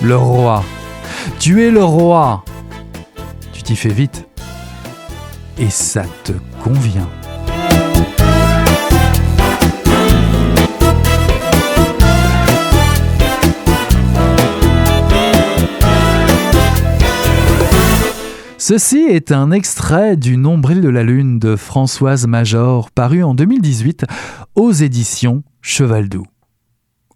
[0.02, 0.64] Le roi,
[1.40, 2.44] tu es le roi.
[3.54, 4.28] Tu t'y fais vite
[5.58, 7.10] et ça te convient.
[18.58, 24.06] Ceci est un extrait du Nombril de la Lune de Françoise Major, paru en 2018
[24.56, 26.31] aux éditions Cheval Doux.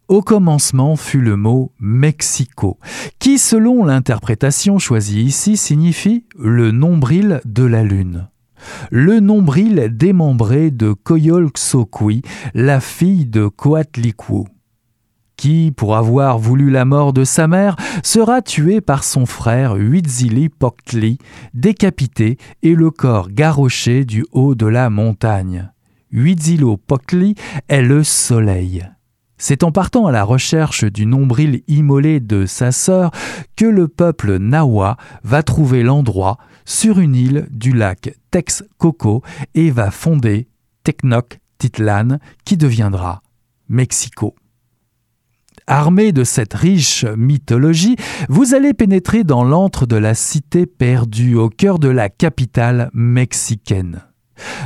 [0.07, 2.79] Au commencement fut le mot Mexico,
[3.17, 8.29] qui selon l'interprétation choisie ici signifie le nombril de la lune.
[8.91, 12.21] Le nombril démembré de Coyolxoqui,
[12.53, 14.45] la fille de Coatlicue
[15.37, 21.17] qui, pour avoir voulu la mort de sa mère, sera tué par son frère Huitzili-Poctli,
[21.53, 25.69] décapité et le corps garroché du haut de la montagne.
[26.11, 27.35] Huitzilo-Poctli
[27.67, 28.87] est le soleil.
[29.37, 33.11] C'est en partant à la recherche du nombril immolé de sa sœur
[33.55, 39.91] que le peuple Nawa va trouver l'endroit sur une île du lac Texcoco et va
[39.91, 40.47] fonder
[40.83, 43.21] Tecnoc-Titlan qui deviendra
[43.67, 44.35] Mexico.
[45.67, 47.95] Armé de cette riche mythologie,
[48.29, 54.03] vous allez pénétrer dans l'antre de la cité perdue au cœur de la capitale mexicaine.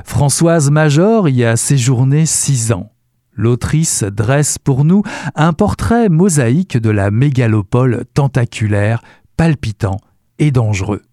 [0.04, 2.92] Françoise Major y a séjourné six ans.
[3.40, 5.02] L'autrice dresse pour nous
[5.34, 9.02] un portrait mosaïque de la mégalopole tentaculaire,
[9.38, 9.96] palpitant
[10.40, 11.04] et dangereux.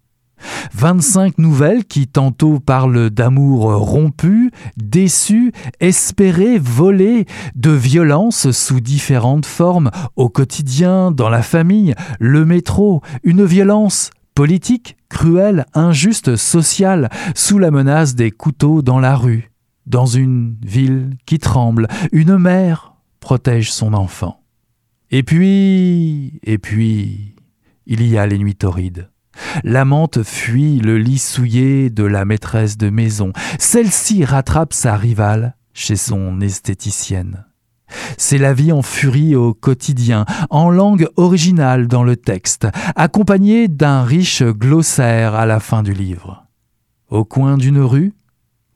[0.73, 9.89] 25 nouvelles qui tantôt parlent d'amour rompu, déçu, espéré, volé, de violence sous différentes formes,
[10.17, 17.71] au quotidien, dans la famille, le métro, une violence politique, cruelle, injuste, sociale, sous la
[17.71, 19.49] menace des couteaux dans la rue.
[19.87, 24.43] Dans une ville qui tremble, une mère protège son enfant.
[25.11, 27.35] Et puis, et puis,
[27.85, 29.09] il y a les nuits torrides
[29.63, 33.31] L'amante fuit le lit souillé de la maîtresse de maison.
[33.59, 37.45] Celle-ci rattrape sa rivale chez son esthéticienne.
[38.17, 44.03] C'est la vie en furie au quotidien, en langue originale dans le texte, accompagnée d'un
[44.03, 46.45] riche glossaire à la fin du livre.
[47.09, 48.16] Au coin d'une rue,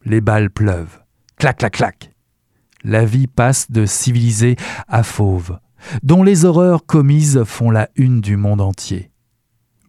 [0.06, 1.00] les balles pleuvent.
[1.38, 2.14] Clac, clac, clac.
[2.84, 4.56] La vie passe de civilisée
[4.88, 5.60] à fauve,
[6.04, 9.12] dont les horreurs commises font la une du monde entier.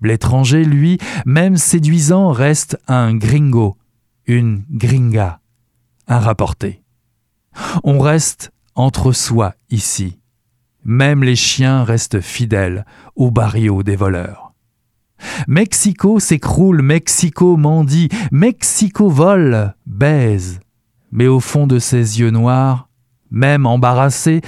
[0.03, 3.77] L'étranger, lui, même séduisant, reste un gringo,
[4.27, 5.41] une gringa,
[6.09, 6.83] un rapporté.
[7.85, 10.19] On reste entre soi ici.
[10.85, 14.42] Même les chiens restent fidèles au barrio des voleurs.
[15.49, 20.61] Mexico s'écroule, Mexico mendie, Mexico vole, baise.
[21.11, 22.89] Mais au fond de ses yeux noirs,
[23.31, 24.41] même embarrassé,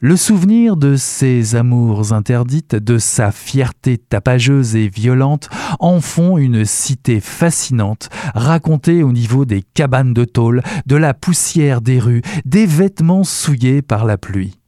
[0.00, 5.48] le souvenir de ses amours interdites, de sa fierté tapageuse et violente,
[5.80, 11.80] en font une cité fascinante, racontée au niveau des cabanes de tôle, de la poussière
[11.80, 14.58] des rues, des vêtements souillés par la pluie.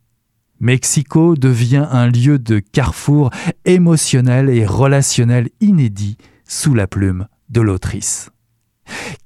[0.60, 3.30] Mexico devient un lieu de carrefour
[3.64, 8.30] émotionnel et relationnel inédit sous la plume de l'autrice.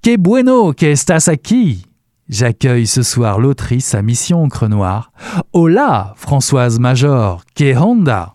[0.02, 1.84] Que bueno que estás aquí
[2.30, 5.10] J'accueille ce soir l'autrice à Mission Encre Noire.
[5.52, 8.34] Hola, Françoise Major, que Honda?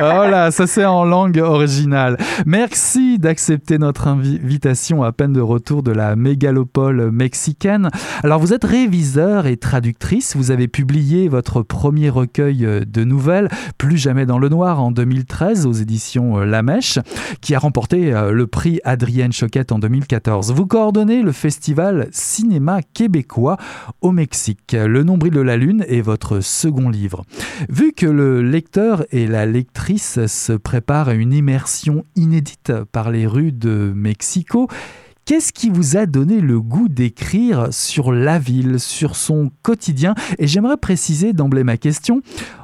[0.00, 2.16] Oh là, ça c'est en langue originale.
[2.46, 7.90] Merci d'accepter notre invitation à peine de retour de la mégalopole mexicaine.
[8.24, 13.96] Alors vous êtes réviseur et traductrice, vous avez publié votre premier recueil de nouvelles, Plus
[13.96, 16.98] jamais dans le noir, en 2013 aux éditions euh, La Mèche,
[17.40, 20.52] qui a remporté euh, le prix Adrienne Choquette en 2014.
[20.52, 23.58] Vous coordonnez le festival Cinéma québécois
[24.00, 24.72] au Mexique.
[24.72, 27.22] Le nombril de la lune est votre second livre.
[27.68, 33.26] Vu que le lecteur et la lectrice se prépare à une immersion inédite par les
[33.26, 34.68] rues de Mexico.
[35.26, 40.14] Qu'est-ce qui vous a donné le goût d'écrire sur la ville, sur son quotidien?
[40.38, 42.20] Et j'aimerais préciser d'emblée ma question.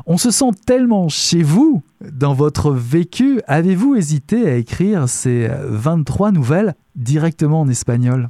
[0.07, 3.41] On se sent tellement chez vous dans votre vécu.
[3.47, 8.29] Avez-vous hésité à écrire ces 23 nouvelles directement en espagnol?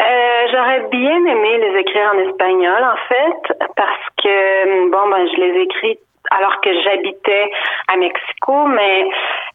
[0.00, 5.40] Euh, J'aurais bien aimé les écrire en espagnol, en fait, parce que, bon, ben, je
[5.40, 5.98] les écris
[6.30, 7.50] alors que j'habitais
[7.92, 9.08] à Mexico, mais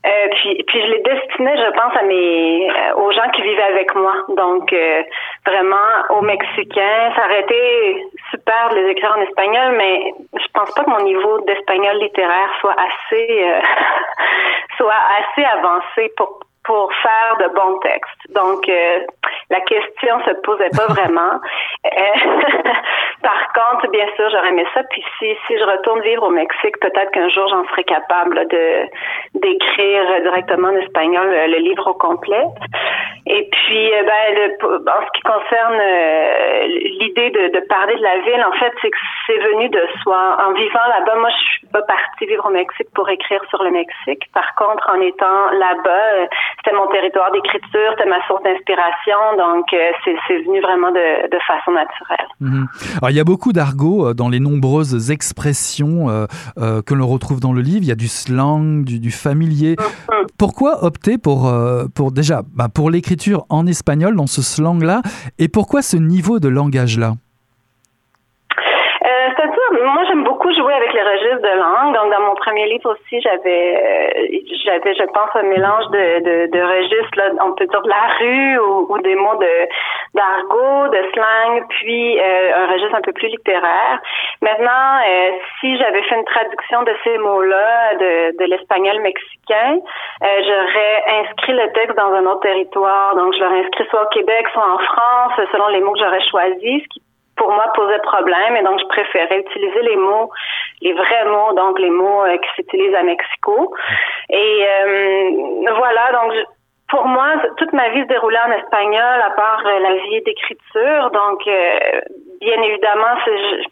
[0.06, 3.96] euh, puis, je les destinais, je pense, à mes euh, aux gens qui vivaient avec
[3.96, 4.14] moi.
[4.30, 5.02] Donc euh,
[5.46, 7.12] vraiment aux Mexicains.
[7.16, 11.04] Ça aurait été super de les écrire en espagnol, mais je pense pas que mon
[11.04, 13.46] niveau d'espagnol littéraire soit assez
[14.78, 18.34] soit assez avancé pour pour faire de bons textes.
[18.34, 19.00] Donc, euh,
[19.50, 21.40] la question se posait pas vraiment.
[21.86, 21.92] Euh,
[23.22, 24.82] par contre, bien sûr, j'aurais aimé ça.
[24.90, 28.86] Puis si, si je retourne vivre au Mexique, peut-être qu'un jour j'en serai capable de
[29.36, 32.46] d'écrire directement en espagnol euh, le, livre au complet.
[33.28, 35.82] Et puis, ben, en ce qui concerne
[37.00, 40.38] l'idée de, de, parler de la ville, en fait, c'est que c'est venu de soi.
[40.46, 43.72] En vivant là-bas, moi, je suis pas partie vivre au Mexique pour écrire sur le
[43.72, 44.30] Mexique.
[44.34, 49.66] Par contre, en étant là-bas, euh, c'était mon territoire d'écriture, c'était ma source d'inspiration, donc
[49.74, 52.28] euh, c'est venu vraiment de, de façon naturelle.
[52.40, 52.68] Mhm.
[52.98, 57.54] Alors, il y a beaucoup d'argot dans les nombreuses expressions euh, que l'on retrouve dans
[57.54, 57.84] le livre.
[57.84, 59.76] Il y a du slang, du, du familier.
[59.80, 60.28] Mhm.
[60.38, 61.52] Pourquoi opter pour,
[61.94, 65.02] pour déjà bah, pour l'écriture en espagnol dans ce slang-là?
[65.40, 67.14] Et pourquoi ce niveau de langage-là?
[67.16, 67.25] euh,
[69.86, 71.94] moi j'aime beaucoup jouer avec les registres de langue.
[71.94, 76.62] Donc dans mon premier livre aussi, j'avais, euh, j'avais, je pense, un mélange de, de,
[76.62, 77.18] registres.
[77.18, 79.68] Là, on peut dire de la rue ou, des mots de
[80.14, 84.02] d'argot, de slang, puis euh, un registre un peu plus littéraire.
[84.42, 85.02] Maintenant,
[85.60, 89.80] si j'avais fait une traduction de ces mots-là de, l'espagnol mexicain,
[90.22, 93.16] j'aurais inscrit le texte dans un autre territoire.
[93.16, 96.26] Donc je l'aurais inscrit soit au Québec, soit en France, selon les mots que j'aurais
[96.30, 96.84] choisis,
[97.38, 100.32] pour moi posait problème et donc je préférais utiliser les mots,
[100.82, 103.74] les vrais mots, donc les mots euh, qui s'utilisent à Mexico.
[104.30, 106.34] Et euh, voilà, donc
[106.90, 111.10] pour moi, toute ma vie se déroulait en espagnol, à part euh, la vie d'écriture.
[111.12, 111.42] Donc,
[112.42, 113.64] bien évidemment, je,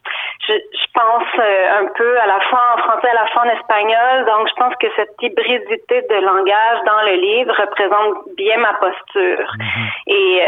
[0.48, 4.26] je, je, pense un peu à la fois en français, à la fois en espagnol.
[4.26, 9.52] Donc, je pense que cette hybridité de langage dans le livre représente bien ma posture.
[9.60, 9.90] Mm-hmm.
[10.08, 10.42] Et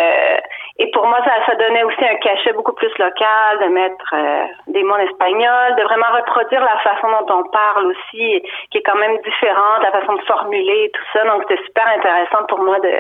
[0.78, 4.44] et pour moi, ça, ça donnait aussi un cachet beaucoup plus local, de mettre euh,
[4.68, 8.84] des mots en espagnol, de vraiment reproduire la façon dont on parle aussi, qui est
[8.84, 11.24] quand même différente, la façon de formuler, tout ça.
[11.26, 12.92] Donc, c'était super intéressant pour moi de,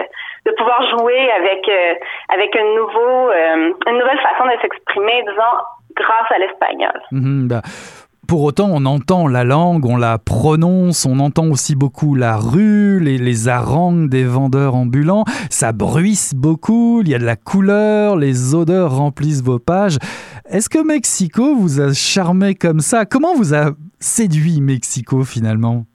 [0.45, 1.95] de pouvoir jouer avec euh,
[2.29, 5.55] avec un nouveau, euh, une nouvelle façon de s'exprimer, disons,
[5.95, 7.01] grâce à l'espagnol.
[7.11, 7.61] Mm-hmm, bah,
[8.25, 12.99] pour autant, on entend la langue, on la prononce, on entend aussi beaucoup la rue,
[12.99, 15.25] les, les harangues des vendeurs ambulants.
[15.49, 19.97] Ça bruisse beaucoup, il y a de la couleur, les odeurs remplissent vos pages.
[20.49, 23.05] Est-ce que Mexico vous a charmé comme ça?
[23.05, 25.85] Comment vous a séduit Mexico finalement?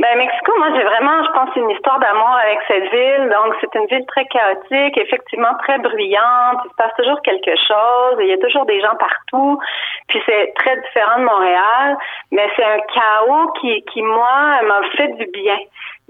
[0.00, 3.28] Ben, Mexico, moi, j'ai vraiment, je pense, une histoire d'amour avec cette ville.
[3.28, 6.60] Donc, c'est une ville très chaotique, effectivement très bruyante.
[6.64, 8.16] Il se passe toujours quelque chose.
[8.20, 9.60] Il y a toujours des gens partout.
[10.08, 11.98] Puis, c'est très différent de Montréal.
[12.32, 15.58] Mais c'est un chaos qui, qui moi, m'a fait du bien.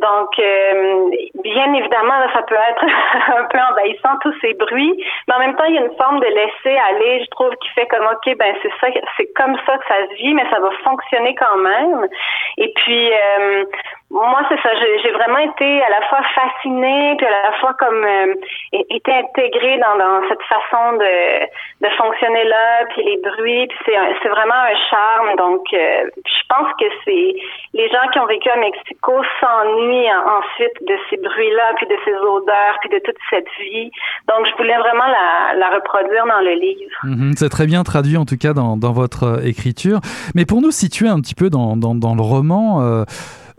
[0.01, 1.11] Donc, euh,
[1.45, 2.85] bien évidemment, ça peut être
[3.37, 6.21] un peu envahissant tous ces bruits, mais en même temps, il y a une forme
[6.21, 8.87] de laisser aller, je trouve, qui fait comme ok, ben c'est ça,
[9.17, 12.09] c'est comme ça que ça se vit, mais ça va fonctionner quand même.
[12.57, 13.65] Et puis, euh,
[14.11, 14.71] moi, c'est ça.
[15.03, 18.35] J'ai vraiment été à la fois fascinée, puis à la fois comme euh,
[18.73, 21.47] été intégrée dans, dans cette façon de,
[21.81, 25.37] de fonctionner là, puis les bruits, puis c'est vraiment un charme.
[25.37, 27.35] Donc, euh, je pense que c'est
[27.75, 32.15] les gens qui ont vécu à Mexico s'ennuient ensuite de ces bruits-là, puis de ces
[32.15, 33.93] odeurs, puis de toute cette vie.
[34.29, 36.97] Donc, je voulais vraiment la, la reproduire dans le livre.
[37.05, 37.37] Mm-hmm.
[37.37, 40.01] c'est très bien traduit, en tout cas, dans, dans votre euh, écriture.
[40.35, 43.05] Mais pour nous situer un petit peu dans, dans, dans le roman, euh,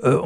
[0.03, 0.19] euh,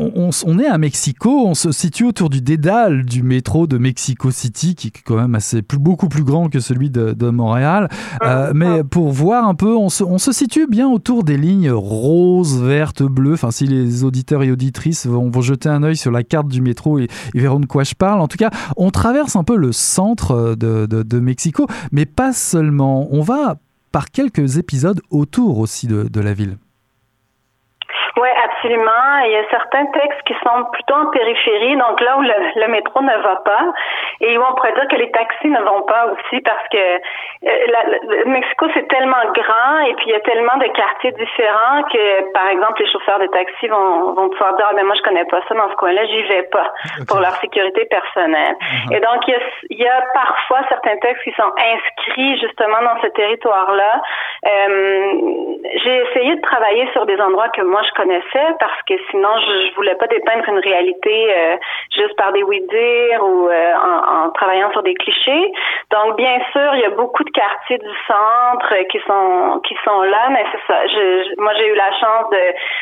[0.46, 4.76] on, est à Mexico, on se situe autour du dédale du métro de Mexico City,
[4.76, 7.90] qui est quand même assez plus, beaucoup plus grand que celui de, Montréal.
[8.24, 13.04] Euh, mais pour voir un peu, on se, situe bien autour des lignes roses, vertes,
[13.04, 13.34] bleues.
[13.34, 17.00] Enfin, si les auditeurs et auditrices vont, jeter un œil sur la carte du métro,
[17.00, 18.22] ils, verront de quoi je parle.
[18.22, 23.08] En tout cas, on traverse un peu le centre de, Mexico, mais pas seulement.
[23.12, 23.58] On va
[23.92, 26.58] par quelques épisodes autour aussi de la ville.
[28.18, 29.26] Oui, absolument.
[29.26, 33.02] Il y a certains textes qui sont plutôt en périphérie, donc là où le, métro
[33.02, 33.74] ne va pas,
[34.22, 37.00] et où on pourrait dire que les taxis ne vont pas aussi parce que euh,
[37.44, 42.32] le Mexico c'est tellement grand et puis il y a tellement de quartiers différents que,
[42.32, 45.26] par exemple, les chauffeurs de taxi vont, vont pouvoir dire, ah, ben moi je connais
[45.26, 46.72] pas ça dans ce coin-là, j'y vais pas
[47.10, 48.56] pour leur sécurité personnelle.
[48.62, 48.96] Uh-huh.
[48.96, 49.40] Et donc il y, a,
[49.72, 54.02] il y, a, parfois certains textes qui sont inscrits justement dans ce territoire-là.
[54.46, 55.14] Euh,
[55.84, 58.05] J'ai essayé de travailler sur des endroits que moi je connais
[58.60, 61.58] parce que sinon je, je voulais pas dépeindre une réalité euh,
[61.96, 65.52] juste par des oui-dire ou euh, en, en, travaillant sur des clichés.
[65.92, 70.02] Donc bien sûr, il y a beaucoup de quartiers du centre qui sont qui sont
[70.04, 70.88] là, mais c'est ça.
[70.88, 72.30] Je, moi j'ai eu la chance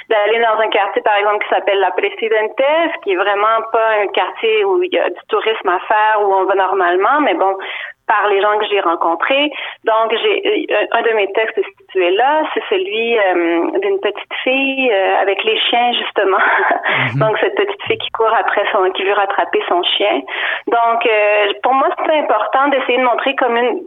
[0.10, 2.62] d'aller dans un quartier par exemple qui s'appelle la Presidente,
[3.04, 6.34] qui est vraiment pas un quartier où il y a du tourisme à faire où
[6.34, 7.58] on va normalement, mais bon,
[8.08, 9.52] par les gens que j'ai rencontrés.
[9.86, 14.92] Donc, j'ai euh, un de mes textes situé là, c'est celui euh, d'une petite fille
[14.92, 16.44] euh, avec les chiens justement.
[17.14, 17.20] Mhm.
[17.20, 20.22] Donc, cette petite fille qui court après son, qui veut rattraper son chien.
[20.68, 21.08] Donc,
[21.62, 23.82] pour moi, c'est important d'essayer de montrer comme une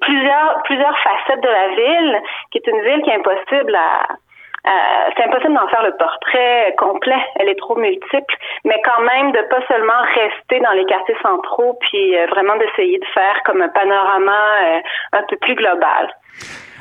[0.00, 4.16] plusieurs plusieurs facettes de la ville, qui est une ville qui est impossible à
[4.64, 8.34] euh, c'est impossible d'en faire le portrait complet, elle est trop multiple,
[8.64, 12.98] mais quand même de pas seulement rester dans les quartiers centraux, puis euh, vraiment d'essayer
[12.98, 14.80] de faire comme un panorama euh,
[15.14, 16.14] un peu plus global.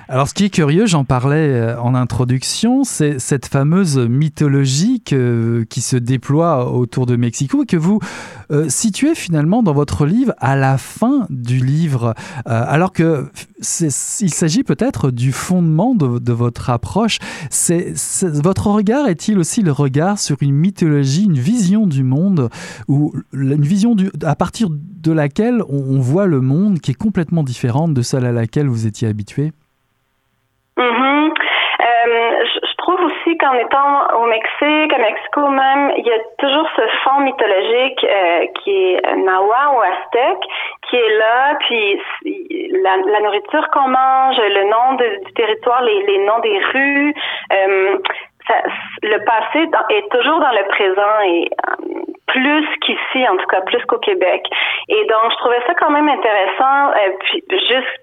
[0.10, 5.82] Alors ce qui est curieux, j'en parlais euh, en introduction, c'est cette fameuse mythologie qui
[5.82, 7.99] se déploie autour de Mexico et que vous
[8.52, 12.14] euh, situez finalement dans votre livre à la fin du livre,
[12.47, 13.30] euh, alors que
[13.80, 17.20] il s'agit peut-être du fondement de, votre approche.
[18.22, 22.49] Votre regard est-il aussi le regard sur une mythologie, une vision du monde,
[22.88, 27.43] ou une vision à partir de laquelle on, on voit le monde qui est complètement
[27.43, 29.52] différente de celle à laquelle vous étiez habitué?
[30.82, 31.34] Mm-hmm.
[31.82, 36.67] Euh, je, trouve aussi qu'en étant au Mexique, à Mexico même, il y a toujours
[36.75, 40.43] ce fond mythologique euh, qui est Nawa ou Aztèque,
[40.89, 42.01] qui est là, puis
[42.84, 47.13] la, nourriture qu'on mange, le nom du territoire, les, noms des rues,
[47.53, 47.97] euh,
[49.03, 51.49] le passé est toujours dans le présent et
[52.27, 54.43] plus qu'ici, en tout cas plus qu'au Québec.
[54.89, 58.01] Et donc, je trouvais ça quand même intéressant, puis juste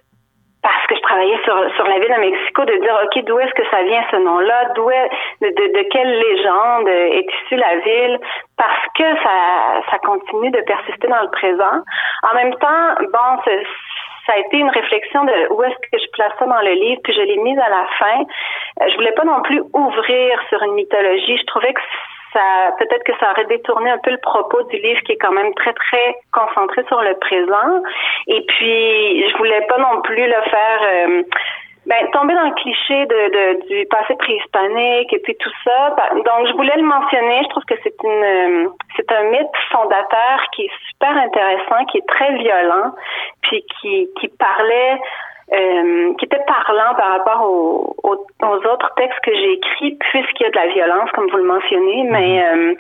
[0.63, 3.55] parce que je travaillais sur, sur la ville de Mexico, de dire, OK, d'où est-ce
[3.55, 4.73] que ça vient ce nom-là?
[4.75, 5.11] D'où est,
[5.43, 8.19] de, de, quelle légende est issue la ville?
[8.57, 11.83] Parce que ça, ça continue de persister dans le présent.
[12.31, 13.53] En même temps, bon,
[14.27, 17.01] ça a été une réflexion de où est-ce que je place ça dans le livre,
[17.05, 18.21] puis je l'ai mise à la fin.
[18.83, 21.39] Euh, je voulais pas non plus ouvrir sur une mythologie.
[21.39, 21.81] Je trouvais que
[22.33, 25.33] ça peut-être que ça aurait détourné un peu le propos du livre qui est quand
[25.33, 27.83] même très très concentré sur le présent.
[28.27, 31.23] Et puis je voulais pas non plus le faire euh,
[31.89, 35.97] ben, tomber dans le cliché de, de, du passé préhispanique et puis tout ça.
[36.15, 37.41] Donc, je voulais le mentionner.
[37.45, 41.99] Je trouve que c'est une, euh, c'est un mythe fondateur qui est super intéressant, qui
[41.99, 42.93] est très violent,
[43.41, 45.01] puis qui, qui parlait
[45.53, 50.47] euh, qui était parlant par rapport aux, aux, autres textes que j'ai écrits, puisqu'il y
[50.47, 52.71] a de la violence, comme vous le mentionnez, mais mhm.
[52.71, 52.75] euh,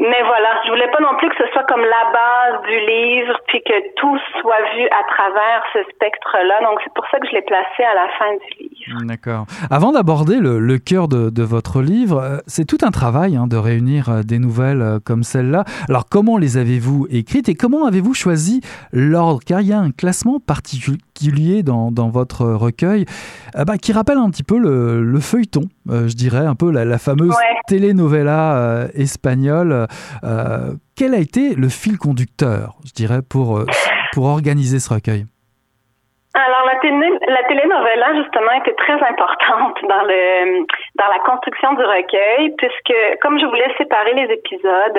[0.00, 3.34] mais voilà, je voulais pas non plus que ce soit comme la base du livre,
[3.48, 6.60] puis que tout soit vu à travers ce spectre-là.
[6.62, 9.00] Donc c'est pour ça que je l'ai placé à la fin du livre.
[9.04, 9.46] D'accord.
[9.72, 13.56] Avant d'aborder le, cœur de, de, votre livre, euh, c'est tout un travail hein, de
[13.56, 15.64] réunir des nouvelles comme celle-là.
[15.88, 18.60] Alors comment les avez-vous écrites et comment avez-vous choisi
[18.92, 19.40] l'ordre?
[19.44, 20.98] Car il y a un classement particulier
[21.62, 23.04] dans, dans votre recueil
[23.54, 27.34] bah, qui rappelle un petit peu le, le feuilleton, je dirais, un peu la, fameuse
[27.66, 29.86] telenovela espagnole.
[30.24, 33.66] Euh, quel a été le fil conducteur, je dirais, pour, euh,
[34.12, 35.26] pour organiser ce recueil?
[36.34, 40.66] Alors la, télé, la telenovela justement était très importante dans le
[40.96, 44.98] dans la construction du recueil puisque comme je voulais séparer les épisodes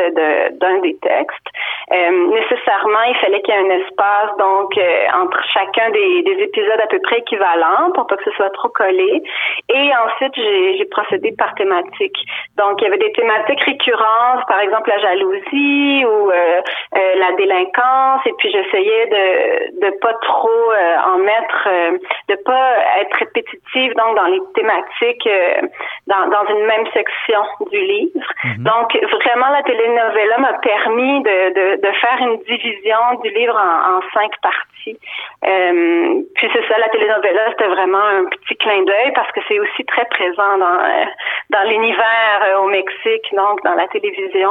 [0.60, 1.48] d'un des textes,
[1.92, 6.44] euh, nécessairement il fallait qu'il y ait un espace donc euh, entre chacun des, des,
[6.44, 9.24] épisodes à peu près équivalents pour pas que ce soit trop collé.
[9.70, 12.18] Et ensuite j'ai procédé par thématique.
[12.58, 16.62] Donc il y avait des thématiques récurrentes, par exemple la jalousie ou euh,
[16.94, 20.72] la délinquance et puis j'essayais de de pas trop
[21.06, 21.98] en mettre, euh,
[22.28, 25.62] de pas être répétitive donc dans les thématiques euh,
[26.08, 27.42] dans, dans une même section
[27.72, 28.28] du livre.
[28.44, 28.64] Mhm.
[28.64, 33.98] Donc vraiment la telenovela m'a permis de, de, de, faire une division du livre en,
[33.98, 35.00] en cinq parties.
[35.46, 39.60] Euh, puis c'est ça, la telenovela c'était vraiment un petit clin d'œil parce que c'est
[39.60, 41.06] aussi très présent dans euh,
[41.50, 44.50] dans l'univers au Mexique, donc dans la télévision.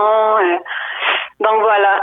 [1.40, 2.02] Donc voilà.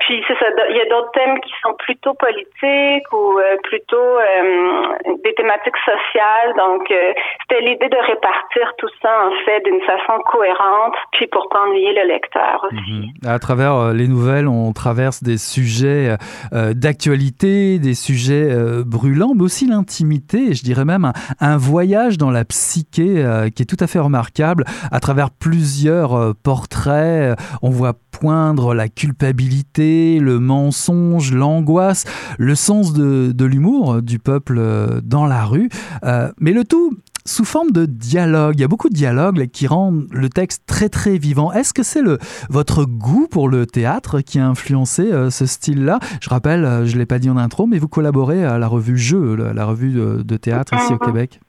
[0.00, 0.46] Puis c'est ça.
[0.70, 6.54] Il y a d'autres thèmes qui sont plutôt politiques ou plutôt euh, des thématiques sociales.
[6.56, 7.12] Donc, euh,
[7.42, 11.94] c'était l'idée de répartir tout ça, en fait, d'une façon cohérente, puis pour pas ennuyer
[11.94, 12.92] le lecteur aussi.
[12.92, 13.30] Mhm.
[13.30, 16.16] À travers euh, les nouvelles, on traverse des sujets
[16.52, 18.48] d'actualité, des sujets
[18.84, 23.24] brûlants, mais aussi l'intimité, je dirais même un, voyage dans la psyché
[23.54, 24.64] qui est tout à fait remarquable.
[24.92, 27.94] À travers plusieurs portraits, on voit
[28.28, 32.04] poindre la culpabilité, le mensonge, l'angoisse,
[32.36, 35.70] le sens de, de l'humour du peuple euh, dans la rue,
[36.04, 36.92] euh, mais le tout
[37.24, 38.56] sous forme de dialogue.
[38.58, 41.52] Il y a beaucoup de dialogues qui rendent le texte très très vivant.
[41.52, 42.18] Est-ce que c'est le
[42.50, 45.98] votre goût pour le théâtre qui a influencé euh, ce style-là?
[46.20, 49.36] Je rappelle, je l'ai pas dit en intro, mais vous collaborez à la revue Jeu,
[49.36, 51.06] la revue de, théâtre ici au mhm.
[51.06, 51.40] Québec.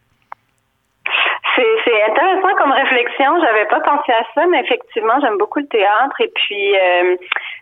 [1.90, 3.42] C'est intéressant comme réflexion.
[3.42, 6.22] J'avais pas pensé à ça, mais effectivement, j'aime beaucoup le théâtre.
[6.22, 6.76] Et puis,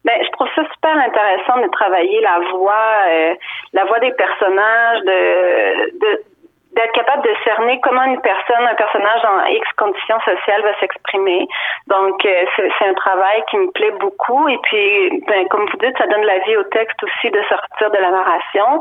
[0.04, 3.36] ben, je trouve ça super intéressant de travailler la voix, euh,
[3.74, 6.24] la voix des personnages, de, de
[6.78, 11.48] d'être capable de cerner comment une personne, un personnage en X conditions sociales va s'exprimer.
[11.88, 14.48] Donc, euh, c'est un travail qui me plaît beaucoup.
[14.48, 17.90] Et puis, ben, comme vous dites, ça donne la vie au texte aussi de sortir
[17.90, 18.80] de la narration.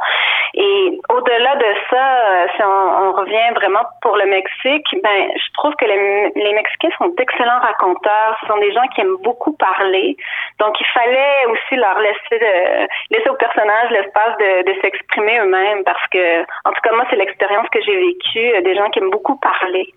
[0.55, 5.75] Et au-delà de ça, euh, si on, revient vraiment pour le Mexique, ben, je trouve
[5.77, 8.37] que les, Mexicains sont d'excellents raconteurs.
[8.41, 10.17] Ce sont des gens qui aiment beaucoup parler.
[10.59, 15.85] Donc, il fallait aussi leur laisser, de, laisser aux personnages l'espace de, de s'exprimer eux-mêmes
[15.85, 19.11] parce que, en tout cas, moi, c'est l'expérience que j'ai vécue, des gens qui aiment
[19.11, 19.93] beaucoup parler.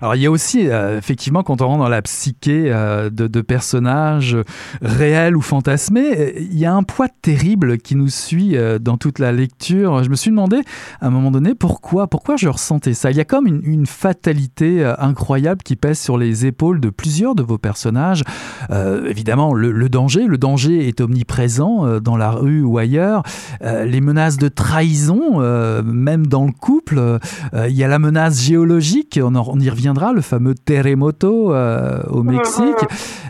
[0.00, 3.40] Alors il y a aussi, euh, effectivement, quand on rentre dans la psyché euh, de,
[3.40, 4.36] personnages
[4.82, 9.18] réels ou fantasmés, il y a un poids terrible qui nous suit euh, dans toute
[9.18, 10.02] la lecture.
[10.04, 10.60] Je me suis demandé
[11.00, 13.10] à un moment donné pourquoi, pourquoi je ressentais ça?
[13.10, 17.42] Il y a comme une, fatalité incroyable qui pèse sur les épaules de plusieurs de
[17.42, 18.22] vos personnages.
[18.70, 23.22] évidemment, le, danger, le danger est omniprésent dans la rue ou ailleurs.
[23.62, 25.40] les menaces de trahison,
[25.82, 27.18] même dans le couple.
[27.54, 29.18] il y a la menace géologique.
[29.22, 32.78] On en, on y reviendra, le fameux terremoto euh, au Mexique.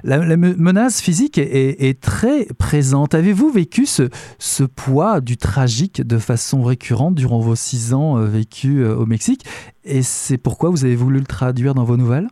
[0.04, 3.14] La, menace physique est, très présente.
[3.14, 4.08] Avez-vous vécu ce,
[4.38, 9.06] ce, poids du tragique de façon récurrente durant vos six ans euh, vécus euh, au
[9.06, 9.44] Mexique?
[9.84, 12.28] Et c'est pourquoi vous avez voulu le traduire dans vos nouvelles?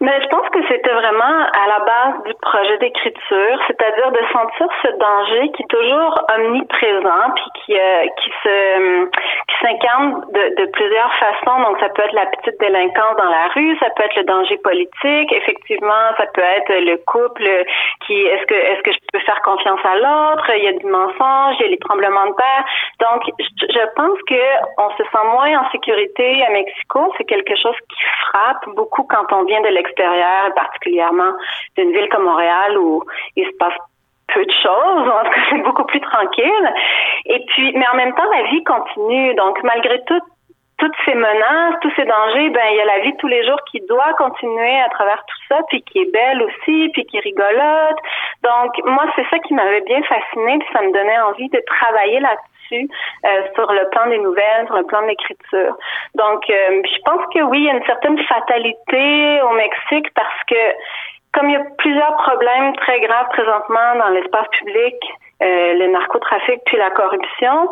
[0.00, 4.88] Mais je pense c'était vraiment à la base du projet d'écriture, c'est-à-dire de sentir ce
[4.98, 11.60] danger qui est toujours omniprésent puis qui euh, qui qui s'incarne de, de plusieurs façons.
[11.62, 14.56] Donc ça peut être la petite délinquance dans la rue, ça peut être le danger
[14.58, 17.48] politique, effectivement, ça peut être le couple
[18.06, 20.86] qui est-ce que est-ce que je peux faire confiance à l'autre, il y a du
[20.86, 22.64] mensonge, il y a les tremblements de terre.
[23.00, 24.42] Donc je, je pense que
[24.78, 29.32] on se sent moins en sécurité à Mexico, c'est quelque chose qui frappe beaucoup quand
[29.32, 31.32] on vient de l'extérieur particulièrement
[31.76, 33.04] d'une ville comme Montréal où
[33.36, 33.74] il se passe
[34.34, 36.74] peu de choses, en tout cas c'est beaucoup plus tranquille.
[37.26, 39.34] Et puis, mais en même temps, la vie continue.
[39.34, 40.20] Donc, malgré tout,
[40.78, 43.44] toutes ces menaces, tous ces dangers, ben il y a la vie de tous les
[43.46, 47.20] jours qui doit continuer à travers tout ça, puis qui est belle aussi, puis qui
[47.20, 47.98] rigolote.
[48.42, 52.20] Donc moi c'est ça qui m'avait bien fascinée, puis ça me donnait envie de travailler
[52.20, 55.76] là-dessus euh, sur le plan des nouvelles, sur le plan de l'écriture.
[56.14, 60.44] Donc, euh, je pense que oui, il y a une certaine fatalité au Mexique parce
[60.48, 60.60] que
[61.32, 64.96] comme il y a plusieurs problèmes très graves présentement dans l'espace public,
[65.42, 67.70] euh, le narcotrafic puis la corruption,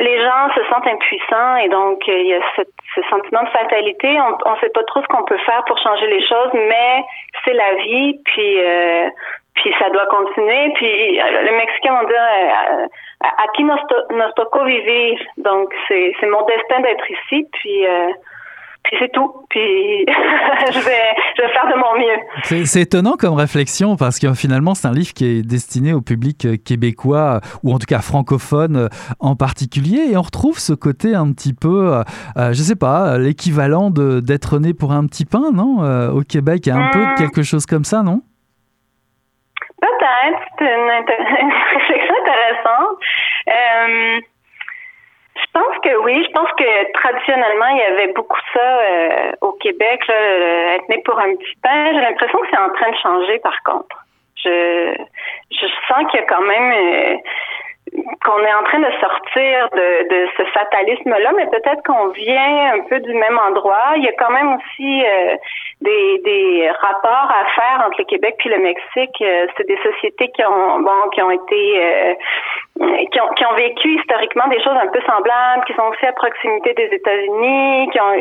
[0.00, 4.18] les gens se sentent impuissants et donc il y a ce, sentiment de fatalité.
[4.20, 7.04] On ne sait pas trop ce qu'on peut faire pour changer les choses, mais
[7.44, 8.58] c'est la vie, puis
[9.54, 10.72] puis ça doit continuer.
[10.74, 12.88] Puis le Mexicain vont dire
[13.54, 13.76] qui nos,
[14.16, 15.18] nos tocó vivir.
[15.38, 17.46] Donc, c'est mon destin d'être ici.
[17.52, 18.08] Puis, euh,
[18.84, 19.32] puis c'est tout.
[19.48, 19.60] Puis
[20.72, 22.64] je, vais, je vais faire de mon mieux.
[22.64, 26.44] C'est étonnant comme réflexion parce que finalement, c'est un livre qui est destiné au public
[26.44, 28.88] euh, québécois ou en tout cas francophone euh,
[29.20, 30.10] en particulier.
[30.12, 32.02] Et on retrouve ce côté un petit peu,
[32.36, 35.78] je sais pas, l'équivalent d'être né pour un petit pain, non
[36.10, 37.14] Au Québec, il y a un peu de hmm.
[37.16, 38.22] quelque chose comme ça, non?
[39.84, 42.98] Peut-être, c'est une, réflexion intéressante.
[43.48, 44.20] Euh,
[45.36, 46.24] je pense que oui.
[46.24, 51.02] Je pense que traditionnellement, il y avait beaucoup ça euh, au Québec, là, être né
[51.04, 51.92] pour un petit pain.
[51.92, 53.96] J'ai l'impression que c'est en train de changer, par contre.
[54.42, 54.94] Je,
[55.50, 57.16] je sens qu'il y a quand même euh,
[58.24, 62.80] qu'on est en train de sortir de, de ce fatalisme-là, mais peut-être qu'on vient un
[62.88, 63.92] peu du même endroit.
[63.96, 65.36] Il y a quand même aussi euh,
[65.84, 69.16] des, des rapports à faire entre le Québec puis le Mexique.
[69.20, 72.14] Euh, c'est des sociétés qui ont bon qui ont été euh,
[73.12, 76.12] qui ont, qui ont vécu historiquement des choses un peu semblables, qui sont aussi à
[76.12, 78.12] proximité des États-Unis, qui ont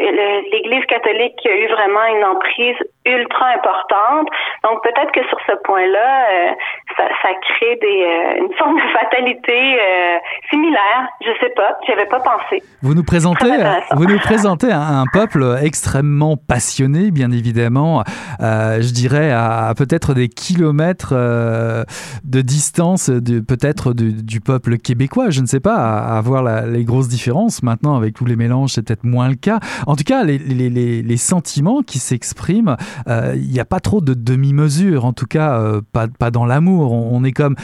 [0.52, 4.28] l'Église catholique a eu vraiment une emprise ultra importante.
[4.64, 6.52] Donc peut-être que sur ce point-là, euh,
[6.98, 10.18] ça, ça, crée des, euh, une forme de fatalité euh,
[10.50, 11.08] similaire.
[11.22, 12.64] Je sais pas, j'y avais pas pensé.
[12.82, 13.52] Vous nous présentez,
[13.92, 18.04] vous nous présentez un, un, peuple extrêmement passionné, bien évidemment.
[18.40, 25.30] je dirais à, peut-être des kilomètres de distance, de, peut-être du, du peuple québécois.
[25.30, 27.64] Je ne sais pas, à, voir les grosses différences.
[27.64, 29.60] Maintenant, avec tous les mélanges, c'est peut-être moins le cas.
[29.88, 30.70] En tout cas, les, les,
[31.02, 32.76] les, sentiments qui s'expriment,
[33.08, 35.06] euh, il n'y a pas trop de demi-mesure.
[35.06, 36.83] En tout cas, euh, pas, pas dans l'amour.
[36.92, 37.56] On, est comme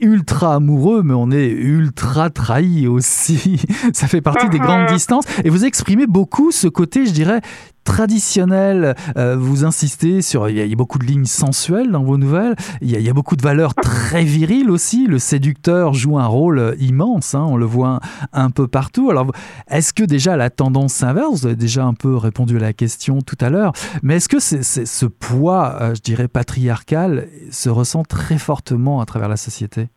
[0.00, 3.60] ultra amoureux, mais on est ultra trahi aussi.
[3.92, 5.24] Ça fait partie des grandes distances.
[5.44, 7.40] Et vous exprimez beaucoup ce côté, je dirais,
[7.88, 8.94] traditionnel.
[9.16, 10.50] Euh, vous insistez sur.
[10.50, 12.54] Il y, a, beaucoup de lignes sensuelles dans vos nouvelles.
[12.82, 15.06] Il y, a, beaucoup de valeurs très viriles aussi.
[15.06, 17.34] Le séducteur joue un rôle immense.
[17.34, 17.46] Hein.
[17.48, 18.00] on le voit
[18.34, 19.10] un, peu partout.
[19.10, 19.32] Alors,
[19.68, 23.22] est-ce que déjà la tendance s'inverse Vous avez déjà un peu répondu à la question
[23.22, 23.72] tout à l'heure.
[24.02, 29.06] Mais est-ce que c'est, ce poids, euh, je dirais, patriarcal se ressent très fortement à
[29.06, 29.88] travers la société?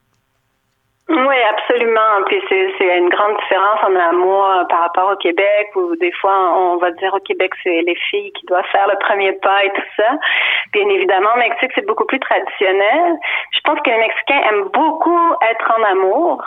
[1.13, 2.23] Oui, absolument.
[2.27, 6.53] Puis c'est une grande différence en amour euh, par rapport au Québec où des fois
[6.55, 9.73] on va dire au Québec c'est les filles qui doivent faire le premier pas et
[9.73, 10.07] tout ça.
[10.71, 13.17] Bien évidemment, au Mexique c'est beaucoup plus traditionnel.
[13.51, 16.45] Je pense que les Mexicains aiment beaucoup être en amour,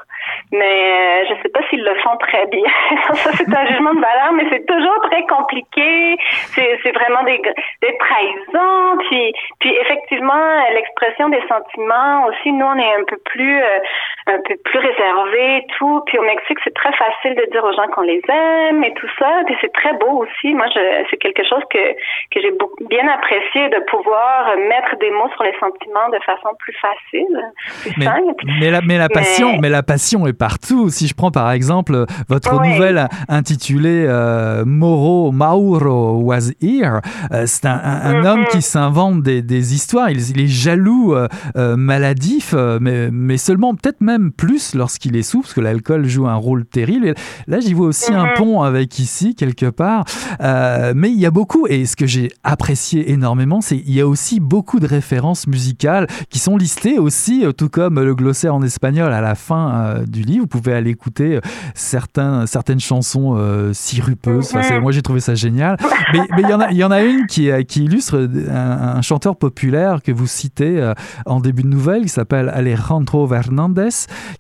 [0.53, 2.69] mais euh, je sais pas s'ils le font très bien.
[3.15, 6.17] ça c'est un jugement de valeur, mais c'est toujours très compliqué.
[6.55, 7.41] C'est vraiment des,
[7.83, 8.99] des trahisons.
[9.09, 12.53] Puis puis effectivement l'expression des sentiments aussi.
[12.53, 13.79] Nous on est un peu plus euh,
[14.27, 16.03] un peu plus réservé, tout.
[16.07, 19.09] Puis au Mexique, c'est très facile de dire aux gens qu'on les aime et tout
[19.19, 19.43] ça.
[19.47, 20.55] Puis c'est très beau aussi.
[20.55, 20.67] Moi,
[21.11, 21.93] c'est quelque chose que,
[22.31, 22.53] que j'ai
[22.89, 27.53] bien apprécié de pouvoir mettre des mots sur les sentiments de façon plus facile,
[27.83, 28.45] plus mais, simple.
[28.61, 29.69] Mais la, mais la passion, mais...
[29.69, 30.89] la passion est partout.
[30.91, 37.01] Si je prends par exemple votre nouvelle intitulée euh, Moro Mauro was here,
[37.33, 38.61] euh, c'est un, un, homme qui mm-hmm.
[38.61, 40.11] s'invente des, des, histoires.
[40.11, 45.23] Il, il est jaloux, euh, euh maladif, mais, mais seulement peut-être même plus lorsqu'il est
[45.23, 47.09] sous, parce que l'alcool joue un rôle terrible.
[47.09, 47.15] Et
[47.47, 48.35] là, j'y vois aussi un mhm.
[48.37, 50.05] pont avec ici, quelque part.
[50.41, 54.07] Mais il y a beaucoup, et ce que j'ai apprécié énormément, c'est qu'il y a
[54.07, 59.13] aussi beaucoup de références musicales qui sont listées aussi, tout comme le glossaire en espagnol
[59.13, 60.43] à la fin du livre.
[60.43, 61.41] Vous pouvez aller écouter
[61.75, 63.37] certains, certaines chansons
[63.73, 64.55] sirupeuses.
[64.55, 65.77] Enfin, moi, j'ai trouvé ça génial.
[66.13, 69.03] Mais, il, y en a, il y en a une qui, qui illustre un, un
[69.03, 70.93] chanteur populaire que vous citez
[71.27, 73.75] en début de nouvelle, qui s'appelle Alejandro Fernandez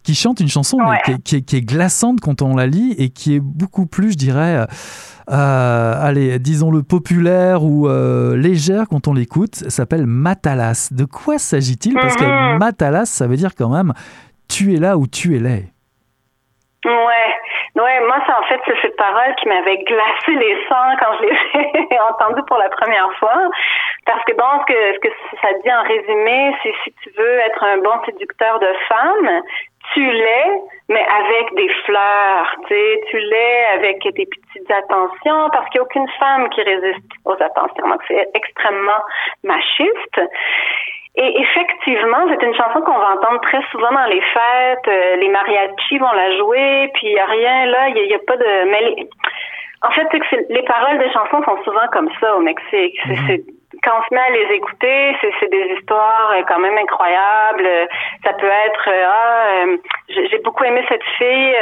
[0.02, 0.78] qui chante une chanson
[1.24, 4.66] qui, est, glaçante quand on la lit et qui est beaucoup plus, je dirais, euh,
[5.30, 9.54] euh, allez, disons-le populaire ou euh, légère quand on l'écoute.
[9.68, 10.90] s'appelle Matalas.
[10.92, 11.94] De quoi s'agit-il?
[11.94, 12.58] Parce que mm-hmm.
[12.58, 13.92] Matalas, ça veut dire quand même
[14.48, 15.58] tu es là ou tu es là.
[16.84, 21.16] Ouais, ouais, moi c'est en fait c'est cette parole qui m'avait glacé les sangs quand
[21.18, 23.48] je l'ai entendue pour la première fois,
[24.04, 25.08] parce que bon, ce que que
[25.40, 29.42] ça dit en résumé, c'est si tu veux être un bon séducteur de femmes,
[29.92, 35.80] tu l'es, mais avec des fleurs, tu l'es avec des petites attentions, parce qu'il n'y
[35.80, 37.88] a aucune femme qui résiste aux attentions.
[37.88, 39.02] Donc c'est extrêmement
[39.42, 40.20] machiste.
[41.16, 44.88] Et effectivement, c'est une chanson qu'on va entendre très souvent dans les fêtes.
[44.88, 48.18] Euh, les mariachis vont la jouer, puis il n'y a rien là, il n'y a,
[48.18, 48.70] pas de.
[48.70, 49.06] Mais
[49.82, 52.98] en fait, c'est que les paroles des chansons sont souvent comme ça au Mexique.
[53.04, 56.76] C'est mhm quand on se met à les écouter, c'est des histoires euh, quand même
[56.78, 57.68] incroyables.
[58.24, 59.76] Ça peut être euh, ah, euh,
[60.08, 61.54] j'ai beaucoup aimé cette fille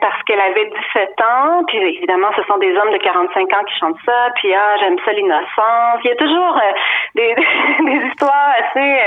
[0.00, 3.78] parce qu'elle avait 17 ans, puis évidemment ce sont des hommes de 45 ans qui
[3.78, 6.00] chantent ça, puis ah j'aime ça l'innocence.
[6.04, 6.60] Il y a toujours
[7.14, 7.34] des,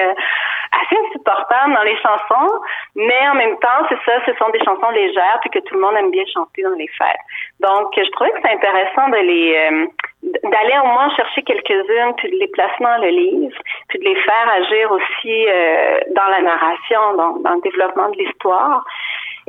[0.09, 2.59] assez assez insupportables dans les chansons,
[2.95, 5.81] mais en même temps, c'est ça, ce sont des chansons légères puis que tout le
[5.81, 7.23] monde aime bien chanter dans les fêtes.
[7.59, 9.87] Donc je trouvais que c'est intéressant les
[10.23, 13.57] d'aller au moins chercher quelques-unes, puis de les placer dans le livre,
[13.89, 18.17] puis de les faire agir aussi euh, dans la narration, dans, dans, le développement de
[18.17, 18.83] l'histoire.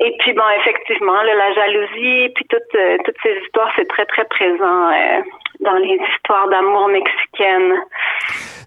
[0.00, 4.24] Et puis bon, effectivement, la jalousie, puis toutes euh, toutes ces histoires, c'est très très
[4.26, 5.22] présent euh,
[5.60, 7.74] dans les histoires d'amour mexicaines.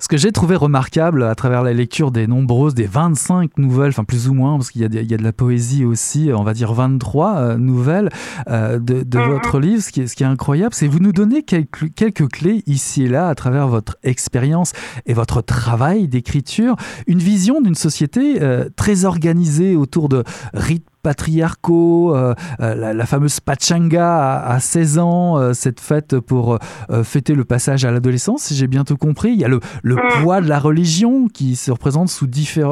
[0.01, 4.03] Ce que j'ai trouvé remarquable à travers la lecture des nombreuses, des 25 nouvelles, enfin
[4.03, 6.73] plus ou moins, parce qu'il y, y, a de la poésie aussi, on va dire
[6.73, 8.09] 23 euh, nouvelles
[8.47, 9.29] de, de mhm.
[9.29, 12.27] votre livre, ce qui est, ce qui est incroyable, c'est vous nous donnez quelques, quelques
[12.29, 14.73] clés ici et là à travers votre expérience
[15.05, 16.75] et votre travail d'écriture,
[17.07, 18.39] une vision d'une société
[18.75, 20.23] très organisée autour de
[20.53, 26.57] rythmes patriarcaux, euh, euh, la, fameuse Pachanga à, 16 ans, euh, cette fête pour
[27.03, 29.31] fêter le passage à l'adolescence, si j'ai bien tout compris.
[29.31, 30.21] Il y a le, le, mm.
[30.21, 32.27] poids de la religion qui se représente sous,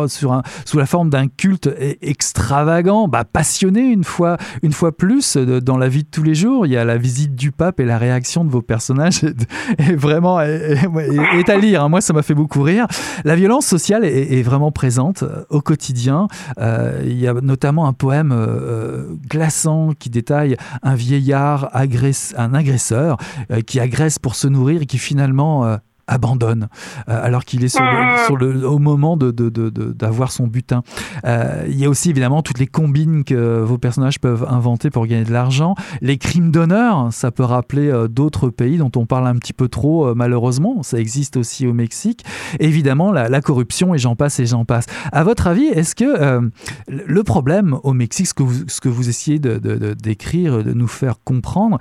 [0.07, 4.95] sur un, sous la forme d'un culte e, extravagant, bah, passionné une fois, une fois
[4.95, 6.65] plus dans la vie de tous les jours.
[6.65, 10.41] Il y a la visite du pape et la réaction de vos personnages est, vraiment
[10.41, 11.83] est, à lire.
[11.83, 11.89] Hein.
[11.89, 12.87] Moi, ça m'a fait beaucoup rire.
[13.23, 16.27] La violence sociale est, est vraiment présente au quotidien.
[16.59, 22.53] il y a notamment un poème euh, euh, glaçant qui détaille un vieillard, agresse, un
[22.53, 23.17] agresseur
[23.51, 25.79] euh, qui agresse pour se nourrir et qui finalement
[26.09, 26.67] abandonne
[27.07, 30.83] euh, alors qu'il est sur le, au moment de, d'avoir son butin.
[31.25, 35.05] Euh, il y a aussi évidemment toutes les combines que vos personnages peuvent inventer pour
[35.05, 35.75] gagner de l'argent.
[36.01, 39.67] Les crimes d'honneur, ça peut rappeler euh, d'autres pays dont on parle un petit peu
[39.67, 40.83] trop malheureusement.
[40.83, 42.25] Ça existe aussi au Mexique.
[42.59, 44.85] Évidemment, la, corruption et j'en passe et j'en passe.
[45.11, 46.49] À votre avis, est-ce que
[46.87, 49.57] le problème au Mexique, ce que vous, ce que vous essayez de,
[49.93, 51.79] d'écrire, de nous faire comprendre,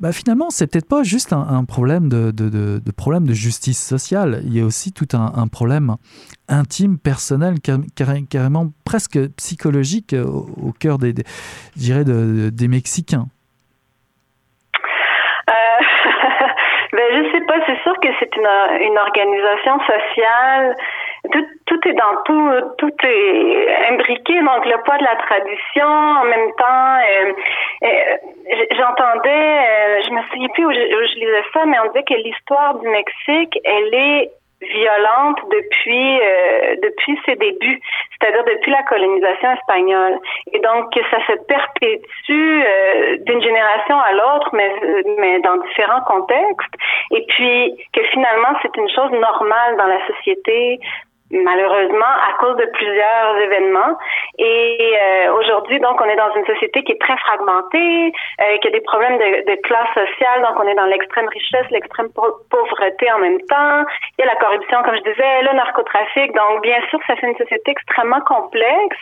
[0.00, 4.42] bah finalement, c'est peut-être pas juste un, problème de, de, de, problème de justice sociale.
[4.44, 5.96] Il y a aussi tout un, problème
[6.48, 7.56] intime, personnel,
[8.30, 11.24] carrément presque psychologique au, cœur des, des,
[11.74, 13.26] des Mexicains.
[15.50, 15.52] Euh,
[16.92, 20.76] ben, je sais pas, c'est sûr que c'est une organisation sociale
[21.66, 24.40] tout, est dans tout, tout est imbriqué.
[24.40, 27.32] Donc le poids de la tradition, en même temps, euh,
[27.84, 28.16] euh,
[28.76, 32.88] j'entendais, je me souviens plus où je, lisais ça, mais on disait que l'histoire du
[32.88, 40.18] Mexique, elle est violente depuis euh, depuis ses débuts, c'est-à-dire depuis la colonisation espagnole.
[40.52, 44.72] Et donc que ça se perpétue euh, d'une génération à l'autre, mais
[45.18, 46.74] mais dans différents contextes.
[47.12, 50.80] Et puis que finalement c'est une chose normale dans la société
[51.30, 53.98] malheureusement à cause de plusieurs événements.
[54.38, 58.68] Et euh, aujourd'hui, donc, on est dans une société qui est très fragmentée, euh, qui
[58.68, 62.08] a des problèmes de, de, classe sociale, donc on est dans l'extrême richesse, l'extrême
[62.50, 63.84] pauvreté en même temps.
[64.18, 66.32] Il y a la corruption, comme je disais, le narcotrafic.
[66.34, 68.98] Donc, bien sûr, ça fait une société extrêmement complexe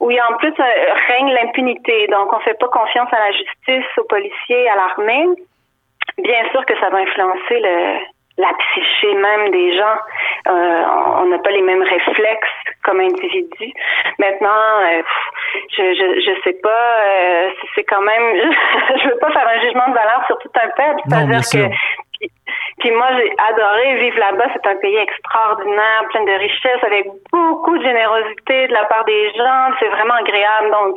[0.00, 2.06] où il y a en plus euh, règne l'impunité.
[2.08, 5.26] Donc, on fait pas confiance à la justice, aux policiers, à l'armée.
[6.18, 7.98] Bien sûr que ça va influencer le,
[8.38, 9.98] la psyché même des gens.
[10.48, 10.82] Euh,
[11.20, 12.48] on n'a pas les mêmes réflexes
[12.84, 13.72] comme individu.
[14.18, 14.48] Maintenant,
[14.82, 15.02] euh,
[15.76, 18.22] je, je je sais pas, euh, c'est quand même,
[19.02, 21.00] je veux pas faire un jugement de valeur sur tout un peuple.
[21.06, 21.74] C'est-à-dire que
[22.78, 24.46] puis, moi, j'ai adoré vivre là-bas.
[24.52, 29.32] C'est un pays extraordinaire, plein de richesses, avec beaucoup de générosité de la part des
[29.34, 29.70] gens.
[29.80, 30.70] C'est vraiment agréable.
[30.70, 30.96] Donc,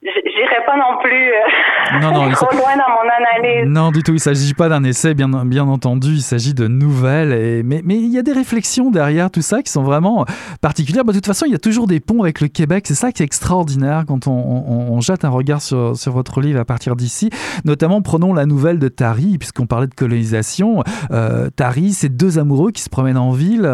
[0.00, 3.68] J'irai pas non plus euh, non, non, trop loin dans mon analyse.
[3.68, 4.12] Non, du tout.
[4.12, 6.14] Il ne s'agit pas d'un essai, bien, bien entendu.
[6.14, 7.32] Il s'agit de nouvelles.
[7.32, 10.24] Et, mais, mais il y a des réflexions derrière tout ça qui sont vraiment
[10.60, 11.04] particulières.
[11.04, 12.84] Bah, de toute façon, il y a toujours des ponts avec le Québec.
[12.86, 16.60] C'est ça qui est extraordinaire quand on, on, jette un regard sur, sur, votre livre
[16.60, 17.30] à partir d'ici.
[17.64, 20.84] Notamment, prenons la nouvelle de Tari, puisqu'on parlait de colonisation.
[21.10, 23.68] Euh, Tari, c'est deux amoureux qui se promènent en ville,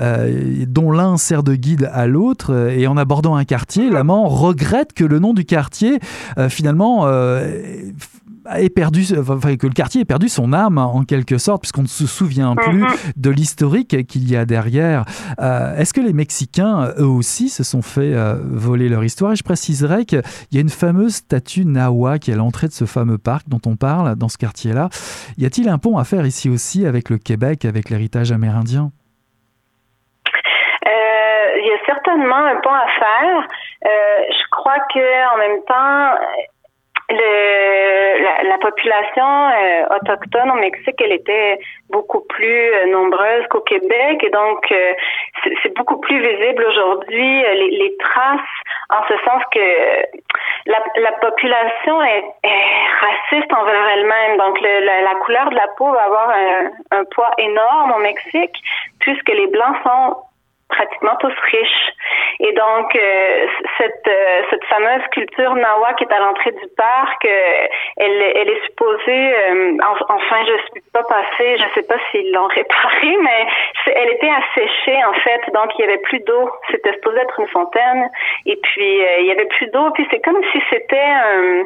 [0.00, 2.70] euh, dont l'un sert de guide à l'autre.
[2.70, 5.67] Et en abordant un quartier, l'amant regrette que le nom du quartier
[6.38, 7.90] euh, finalement, euh,
[8.56, 11.88] est perdu, enfin, que le quartier ait perdu son âme en quelque sorte, puisqu'on ne
[11.88, 12.88] se souvient plus mhm.
[13.16, 15.04] de l'historique qu'il y a derrière.
[15.40, 19.32] Euh, est-ce que les Mexicains, eux aussi, se sont fait voler leur histoire?
[19.32, 22.72] Et je préciserai qu'il y a une fameuse statue Nawa qui est à l'entrée de
[22.72, 24.88] ce fameux parc dont on parle dans ce quartier-là.
[25.36, 28.92] Y a-t-il un pont à faire ici aussi avec le Québec, avec l'héritage amérindien
[31.58, 31.78] il
[32.20, 33.48] un pont à faire.
[33.86, 36.14] Euh, je crois que en même temps,
[37.10, 41.58] la, la, population euh, autochtone au Mexique, elle était
[41.88, 44.66] beaucoup plus euh, nombreuse qu'au Québec et donc
[45.62, 48.40] c'est beaucoup plus visible aujourd'hui les, traces
[48.90, 49.60] en ce sens que
[50.66, 52.24] la, la population est,
[53.00, 54.36] raciste envers elle-même.
[54.36, 58.00] Donc le, la, la, couleur de la peau va avoir un, un poids énorme au
[58.00, 58.62] Mexique
[59.00, 60.16] puisque les blancs sont
[60.68, 61.92] pratiquement tous riches.
[62.40, 63.46] Et donc, euh,
[63.78, 67.66] cette, euh, cette fameuse culture Nawa qui est à l'entrée du parc, euh,
[67.96, 69.34] elle, elle est supposée,
[70.08, 73.46] enfin, je suis pas passée, je sais pas s'ils l'ont réparée, mais
[73.94, 76.50] elle était asséchée, en fait, donc il y avait plus d'eau.
[76.70, 78.10] C'était supposé être une fontaine,
[78.46, 81.64] et puis il y avait plus d'eau, puis c'est comme si c'était un euh,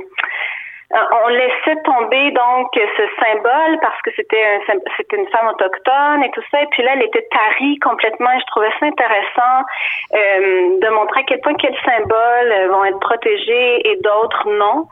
[0.93, 4.61] on laissait tomber donc ce symbole parce que c'était
[4.97, 6.63] c'était une femme autochtone et tout ça.
[6.63, 8.31] Et puis là, elle était tarie complètement.
[8.39, 9.65] je trouvais ça intéressant
[10.15, 14.87] euh, de montrer à quel point quels symboles euh, vont être protégés et d'autres non.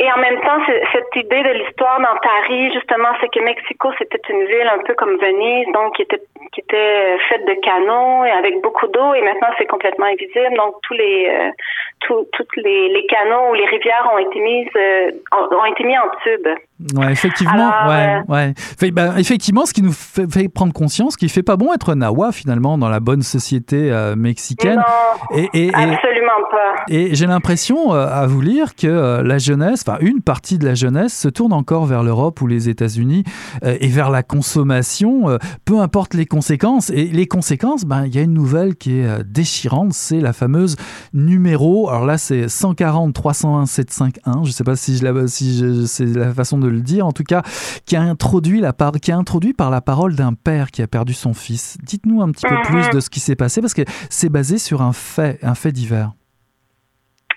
[0.00, 0.60] Et en même temps,
[0.92, 5.16] cette idée de l'histoire d'Antari, justement, c'est que Mexico, c'était une ville un peu comme
[5.16, 6.22] Venise, donc qui était
[6.58, 10.56] qui était faite de canaux et avec beaucoup d'eau, et maintenant c'est complètement invisible.
[10.56, 12.22] Donc tous les euh,
[12.56, 16.48] les, les, canaux ou les rivières ont été mises euh, ont, été mis en tube.
[16.94, 18.52] Ouais, effectivement, ouais, euh,
[18.82, 18.90] ouais.
[18.92, 22.32] Bah, effectivement, ce qui nous fait, fait, prendre conscience qu'il fait pas bon être Nawa
[22.32, 24.76] finalement dans la bonne société mexicaine.
[24.76, 26.84] Non, et, et, absolument pas.
[26.88, 31.28] Et j'ai l'impression à vous lire que la jeunesse une partie de la jeunesse se
[31.28, 33.24] tourne encore vers l'Europe ou les États-Unis
[33.64, 36.90] euh, et vers la consommation, euh, peu importe les conséquences.
[36.90, 40.32] Et les conséquences, ben, il y a une nouvelle qui est euh, déchirante, c'est la
[40.32, 40.76] fameuse
[41.12, 41.88] numéro.
[41.88, 44.44] Alors là, c'est 140 301 751.
[44.44, 47.24] Je ne sais pas si, je si c'est la façon de le dire, en tout
[47.24, 47.42] cas,
[47.86, 50.86] qui a introduit la part, qui a introduit par la parole d'un père qui a
[50.86, 51.78] perdu son fils.
[51.82, 52.94] Dites-nous un petit peu plus mhm.
[52.94, 56.10] de ce qui s'est passé parce que c'est basé sur un fait, un fait divers.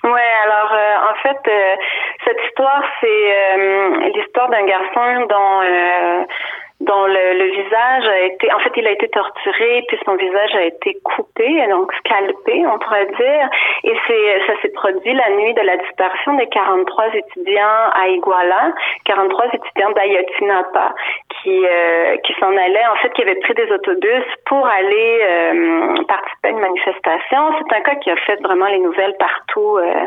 [0.04, 0.72] Ouais, alors
[1.12, 1.38] en fait,
[2.26, 6.24] cette histoire, c'est euh, l'histoire d'un garçon dont euh,
[6.82, 10.56] dont le, le, visage a été, en fait, il a été torturé, puis son visage
[10.56, 13.50] a été coupé, donc scalpé, on pourrait dire.
[13.84, 18.74] Et c'est, ça s'est produit la nuit de la disparition des 43 étudiants à Iguala,
[19.06, 20.94] 43 étudiants d'Ayotzinapa,
[21.42, 26.04] qui, euh, qui s'en allaient, en fait, qui avaient pris des autobus pour aller euh,
[26.08, 27.40] participer à une manifestation.
[27.60, 30.06] C'est un cas qui a fait vraiment les nouvelles partout euh,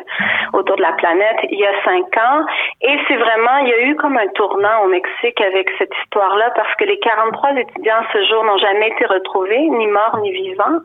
[0.53, 2.45] autour de la planète il y a cinq ans.
[2.83, 6.51] Et c'est vraiment, il y a eu comme un tournant au Mexique avec cette histoire-là
[6.65, 10.81] parce que les 43 étudiants ce jour n'ont jamais été retrouvés, ni morts ni vivants.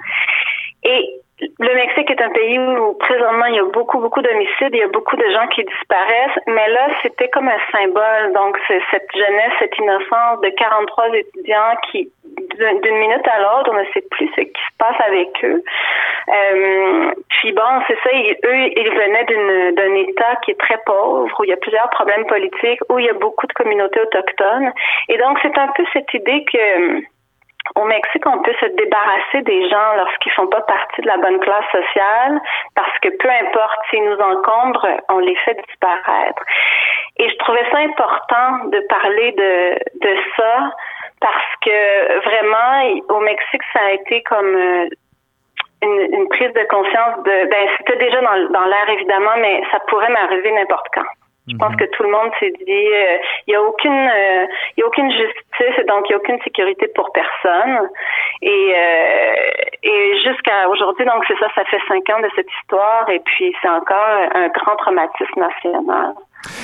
[0.83, 1.19] Et
[1.59, 4.83] le Mexique est un pays où présentement il y a beaucoup, beaucoup d'homicides, il y
[4.83, 8.33] a beaucoup de gens qui disparaissent, mais là c'était comme un symbole.
[8.33, 13.79] Donc c'est cette jeunesse, cette innocence de 43 étudiants qui, d'une minute à l'autre, on
[13.79, 14.41] ne sait plus ce
[14.79, 15.61] passe avec eux.
[16.29, 21.43] Euh, puis bon, c'est ça, eux, ils venaient d'un État qui est très pauvre, où
[21.43, 24.71] il y a plusieurs problèmes politiques, où il y a beaucoup de communautés autochtones.
[25.09, 27.03] Et donc c'est un peu cette idée que
[27.75, 31.39] au Mexique, on peut se débarrasser des gens lorsqu'ils font pas partie de la bonne
[31.39, 32.39] classe sociale
[32.73, 36.41] parce que peu importe s'ils nous encombrent, on les fait disparaître.
[37.17, 40.71] Et je trouvais ça important de parler de, de ça
[41.19, 44.87] parce que vraiment, au Mexique, ça a été comme euh,
[45.81, 49.79] une, une prise de conscience de, ben, c'était déjà dans, dans l'air évidemment, mais ça
[49.87, 51.07] pourrait m'arriver n'importe quand.
[51.49, 51.77] Je pense mhm.
[51.77, 53.17] que tout le monde s'est dit, euh,
[53.47, 54.45] il n'y a aucune, euh,
[54.77, 57.89] il y a aucune justice, donc il n'y a aucune sécurité pour personne.
[58.41, 59.51] Et, euh,
[59.81, 63.55] et jusqu'à aujourd'hui, donc c'est ça, ça fait cinq ans de cette histoire, et puis
[63.61, 66.13] c'est encore un grand traumatisme national.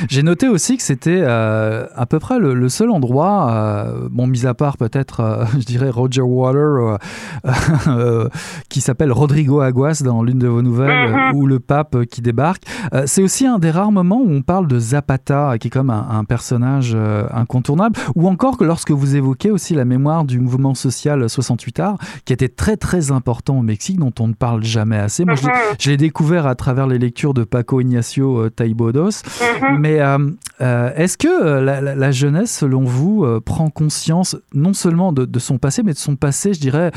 [0.09, 4.45] J'ai noté aussi que c'était euh, à peu près le, seul endroit, euh, bon, mis
[4.45, 6.97] à part peut-être, euh, je dirais, Roger Water,
[8.69, 11.35] qui s'appelle Rodrigo Aguas dans l'une de vos nouvelles, mhm.
[11.35, 12.63] ou le pape qui débarque.
[13.05, 16.23] c'est aussi un des rares moments où on parle de Zapata, qui est comme un,
[16.25, 16.97] personnage
[17.31, 21.97] incontournable, ou encore que lorsque vous évoquez aussi la mémoire du mouvement social 68 Arts,
[22.25, 25.25] qui était très très important au Mexique, dont on ne parle jamais assez.
[25.25, 25.99] Moi, je l'ai mhm.
[25.99, 29.23] découvert à travers les lectures de Paco Ignacio Taibodos.
[29.41, 29.64] Mhm.
[29.71, 29.79] Mhm.
[29.79, 30.17] Mais euh,
[30.61, 35.83] euh, est-ce que euh, la, jeunesse, selon vous, prend conscience non seulement de, son passé,
[35.83, 36.91] mais de son passé, je dirais,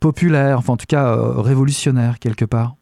[0.00, 2.74] populaire, enfin en tout cas révolutionnaire quelque part?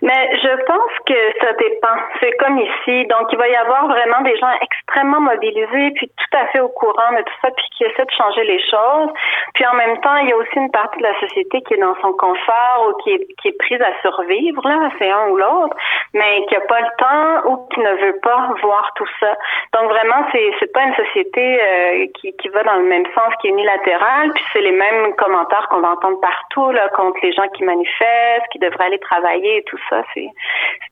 [0.00, 1.77] Mais je pense que ça dépend.
[2.20, 3.06] C'est comme ici.
[3.06, 6.68] Donc, il va y avoir vraiment des gens extrêmement mobilisés, puis tout à fait au
[6.68, 9.10] courant de tout ça, puis qui essaient de changer les choses.
[9.54, 11.78] Puis en même temps, il y a aussi une partie de la société qui est
[11.78, 15.76] dans son confort ou qui est, prise à survivre, là, c'est un ou l'autre,
[16.14, 19.34] mais qui n'a pas le temps ou qui ne veut pas voir tout ça.
[19.74, 23.34] Donc vraiment, c'est c'est pas une société euh, qui, qui va dans le même sens,
[23.40, 27.32] qui est unilatérale, puis c'est les mêmes commentaires qu'on va entendre partout, là, contre les
[27.32, 30.30] gens qui manifestent, qui devraient aller travailler et tout ça c'est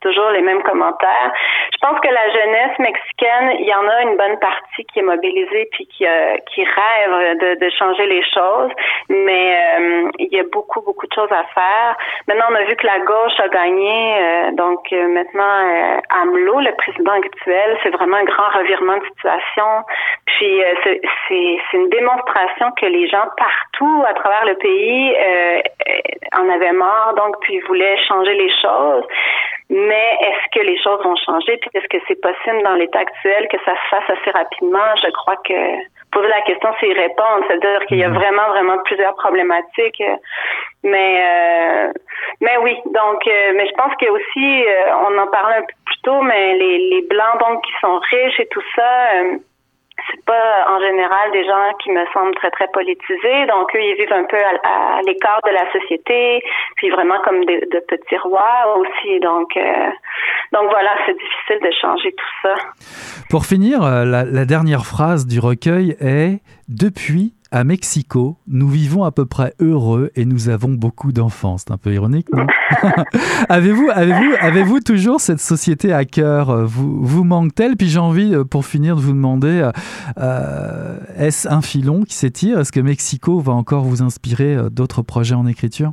[0.00, 0.85] toujours les mêmes commentaires.
[1.72, 5.02] Je pense que la jeunesse mexicaine, il y en a une bonne partie qui est
[5.02, 8.70] mobilisée puis qui, euh, rêve de, de, changer les choses,
[9.08, 11.96] mais euh, il y a beaucoup, beaucoup de choses à faire.
[12.28, 17.12] Maintenant, on a vu que la gauche a gagné, euh, donc maintenant, AMLO, le président
[17.12, 19.84] actuel, c'est vraiment un grand revirement de situation.
[20.26, 20.62] Puis
[21.28, 25.16] c'est une démonstration que les gens partout à travers le pays
[26.36, 29.04] en avaient marre, donc puis voulaient changer les choses.
[29.68, 31.56] Mais est-ce que les choses vont changer?
[31.56, 34.94] Puis est-ce que c'est possible dans l'état actuel que ça se fasse assez rapidement?
[35.02, 35.54] Je crois que
[36.12, 37.44] poser la question, c'est y répondre.
[37.46, 38.14] C'est-à-dire qu'il y a mhm.
[38.14, 40.02] vraiment, vraiment plusieurs problématiques.
[40.84, 41.92] Mais euh,
[42.40, 45.56] mais oui, donc euh, mais je pense qu'il y a aussi, euh, on en parlait
[45.56, 49.10] un peu plus tôt, mais les, les blancs donc qui sont riches et tout ça
[50.10, 53.46] c'est pas en général des gens qui me semblent très très politisés.
[53.46, 56.42] Donc eux, ils vivent un peu à, l'écart de la société,
[56.76, 59.20] puis vraiment comme de, petits rois aussi.
[59.20, 59.90] Donc euh,
[60.52, 62.54] donc voilà, c'est difficile de changer tout ça.
[63.30, 69.12] Pour finir, euh, la dernière phrase du recueil est depuis à Mexico, nous vivons à
[69.12, 71.58] peu près heureux et nous avons beaucoup d'enfants.
[71.58, 72.46] C'est un peu ironique, non?
[73.48, 76.66] Avez-vous avez-vous avez-vous toujours cette société à cœur?
[76.66, 77.76] Vous vous manque-t-elle?
[77.76, 79.72] Puis j'ai envie, euh, pour finir, de vous demander euh,
[80.18, 82.58] euh, est-ce un filon qui s'étire?
[82.58, 85.92] Est-ce que Mexico va encore vous inspirer d'autres projets en écriture?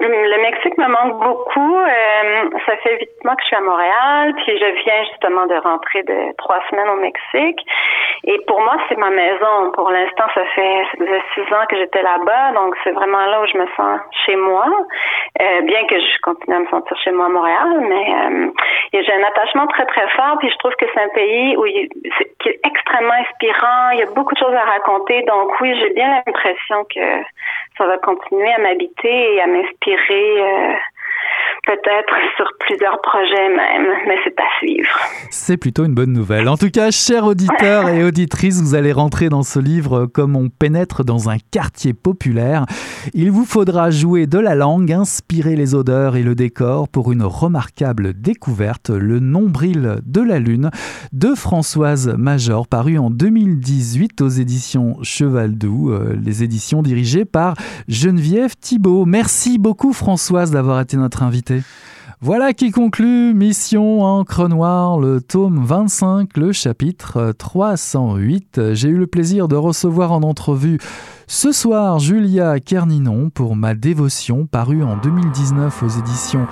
[0.00, 1.76] Le Mexique me manque beaucoup.
[1.76, 5.54] Euh, ça fait huit mois que je suis à Montréal, puis je viens justement de
[5.56, 7.66] rentrer de trois semaines au Mexique.
[8.24, 9.70] Et pour moi, c'est ma maison.
[9.74, 10.82] Pour l'instant, ça fait,
[11.34, 14.66] six ans que j'étais là-bas, donc c'est vraiment là où je me sens chez moi.
[15.40, 18.50] Euh, bien que je continue à me sentir chez moi à Montréal, mais euh,
[18.92, 20.38] j'ai un attachement très très fort.
[20.38, 21.88] Puis je trouve que c'est un pays où il,
[22.40, 23.90] qui est extrêmement inspirant.
[23.92, 25.22] Il y a beaucoup de choses à raconter.
[25.22, 27.22] Donc oui, j'ai bien l'impression que
[27.78, 30.76] ça va continuer à m'habiter et à m'inspirer.
[31.68, 34.88] Peut-être sur plusieurs projets même, mais c'est à suivre.
[35.28, 36.48] C'est plutôt une bonne nouvelle.
[36.48, 40.48] En tout cas, chers auditeurs et auditrices, vous allez rentrer dans ce livre comme on
[40.48, 42.64] pénètre dans un quartier populaire.
[43.12, 47.22] Il vous faudra jouer de la langue, inspirer les odeurs et le décor pour une
[47.22, 50.70] remarquable découverte, Le nombril de la lune
[51.12, 57.56] de Françoise Major, paru en 2018 aux éditions Cheval Doux, euh, les éditions dirigées par
[57.88, 59.04] Geneviève Thibault.
[59.04, 61.57] Merci beaucoup Françoise d'avoir été notre invitée.
[62.20, 68.74] Voilà qui conclut Mission Encre Noire, le tome 25, le chapitre 308.
[68.74, 70.78] J'ai eu le plaisir de recevoir en entrevue
[71.28, 76.46] ce soir Julia Kerninon pour Ma dévotion, parue en 2019 aux éditions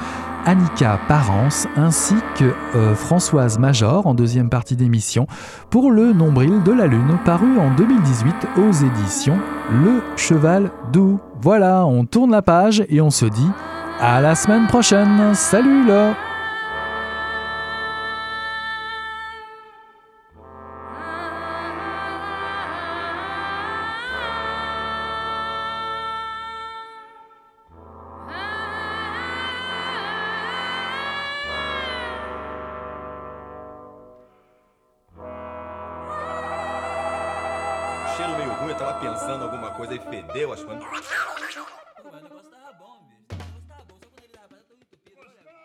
[0.44, 5.26] Annika Parence, ainsi que euh, Françoise Major en deuxième partie d'émission
[5.70, 9.38] pour Le Nombril de la Lune, paru en 2018 aux éditions
[9.72, 11.18] Le Cheval Doux.
[11.40, 13.50] Voilà, on tourne la page et on se dit
[14.00, 15.34] à la semaine prochaine.
[15.34, 16.14] Salut là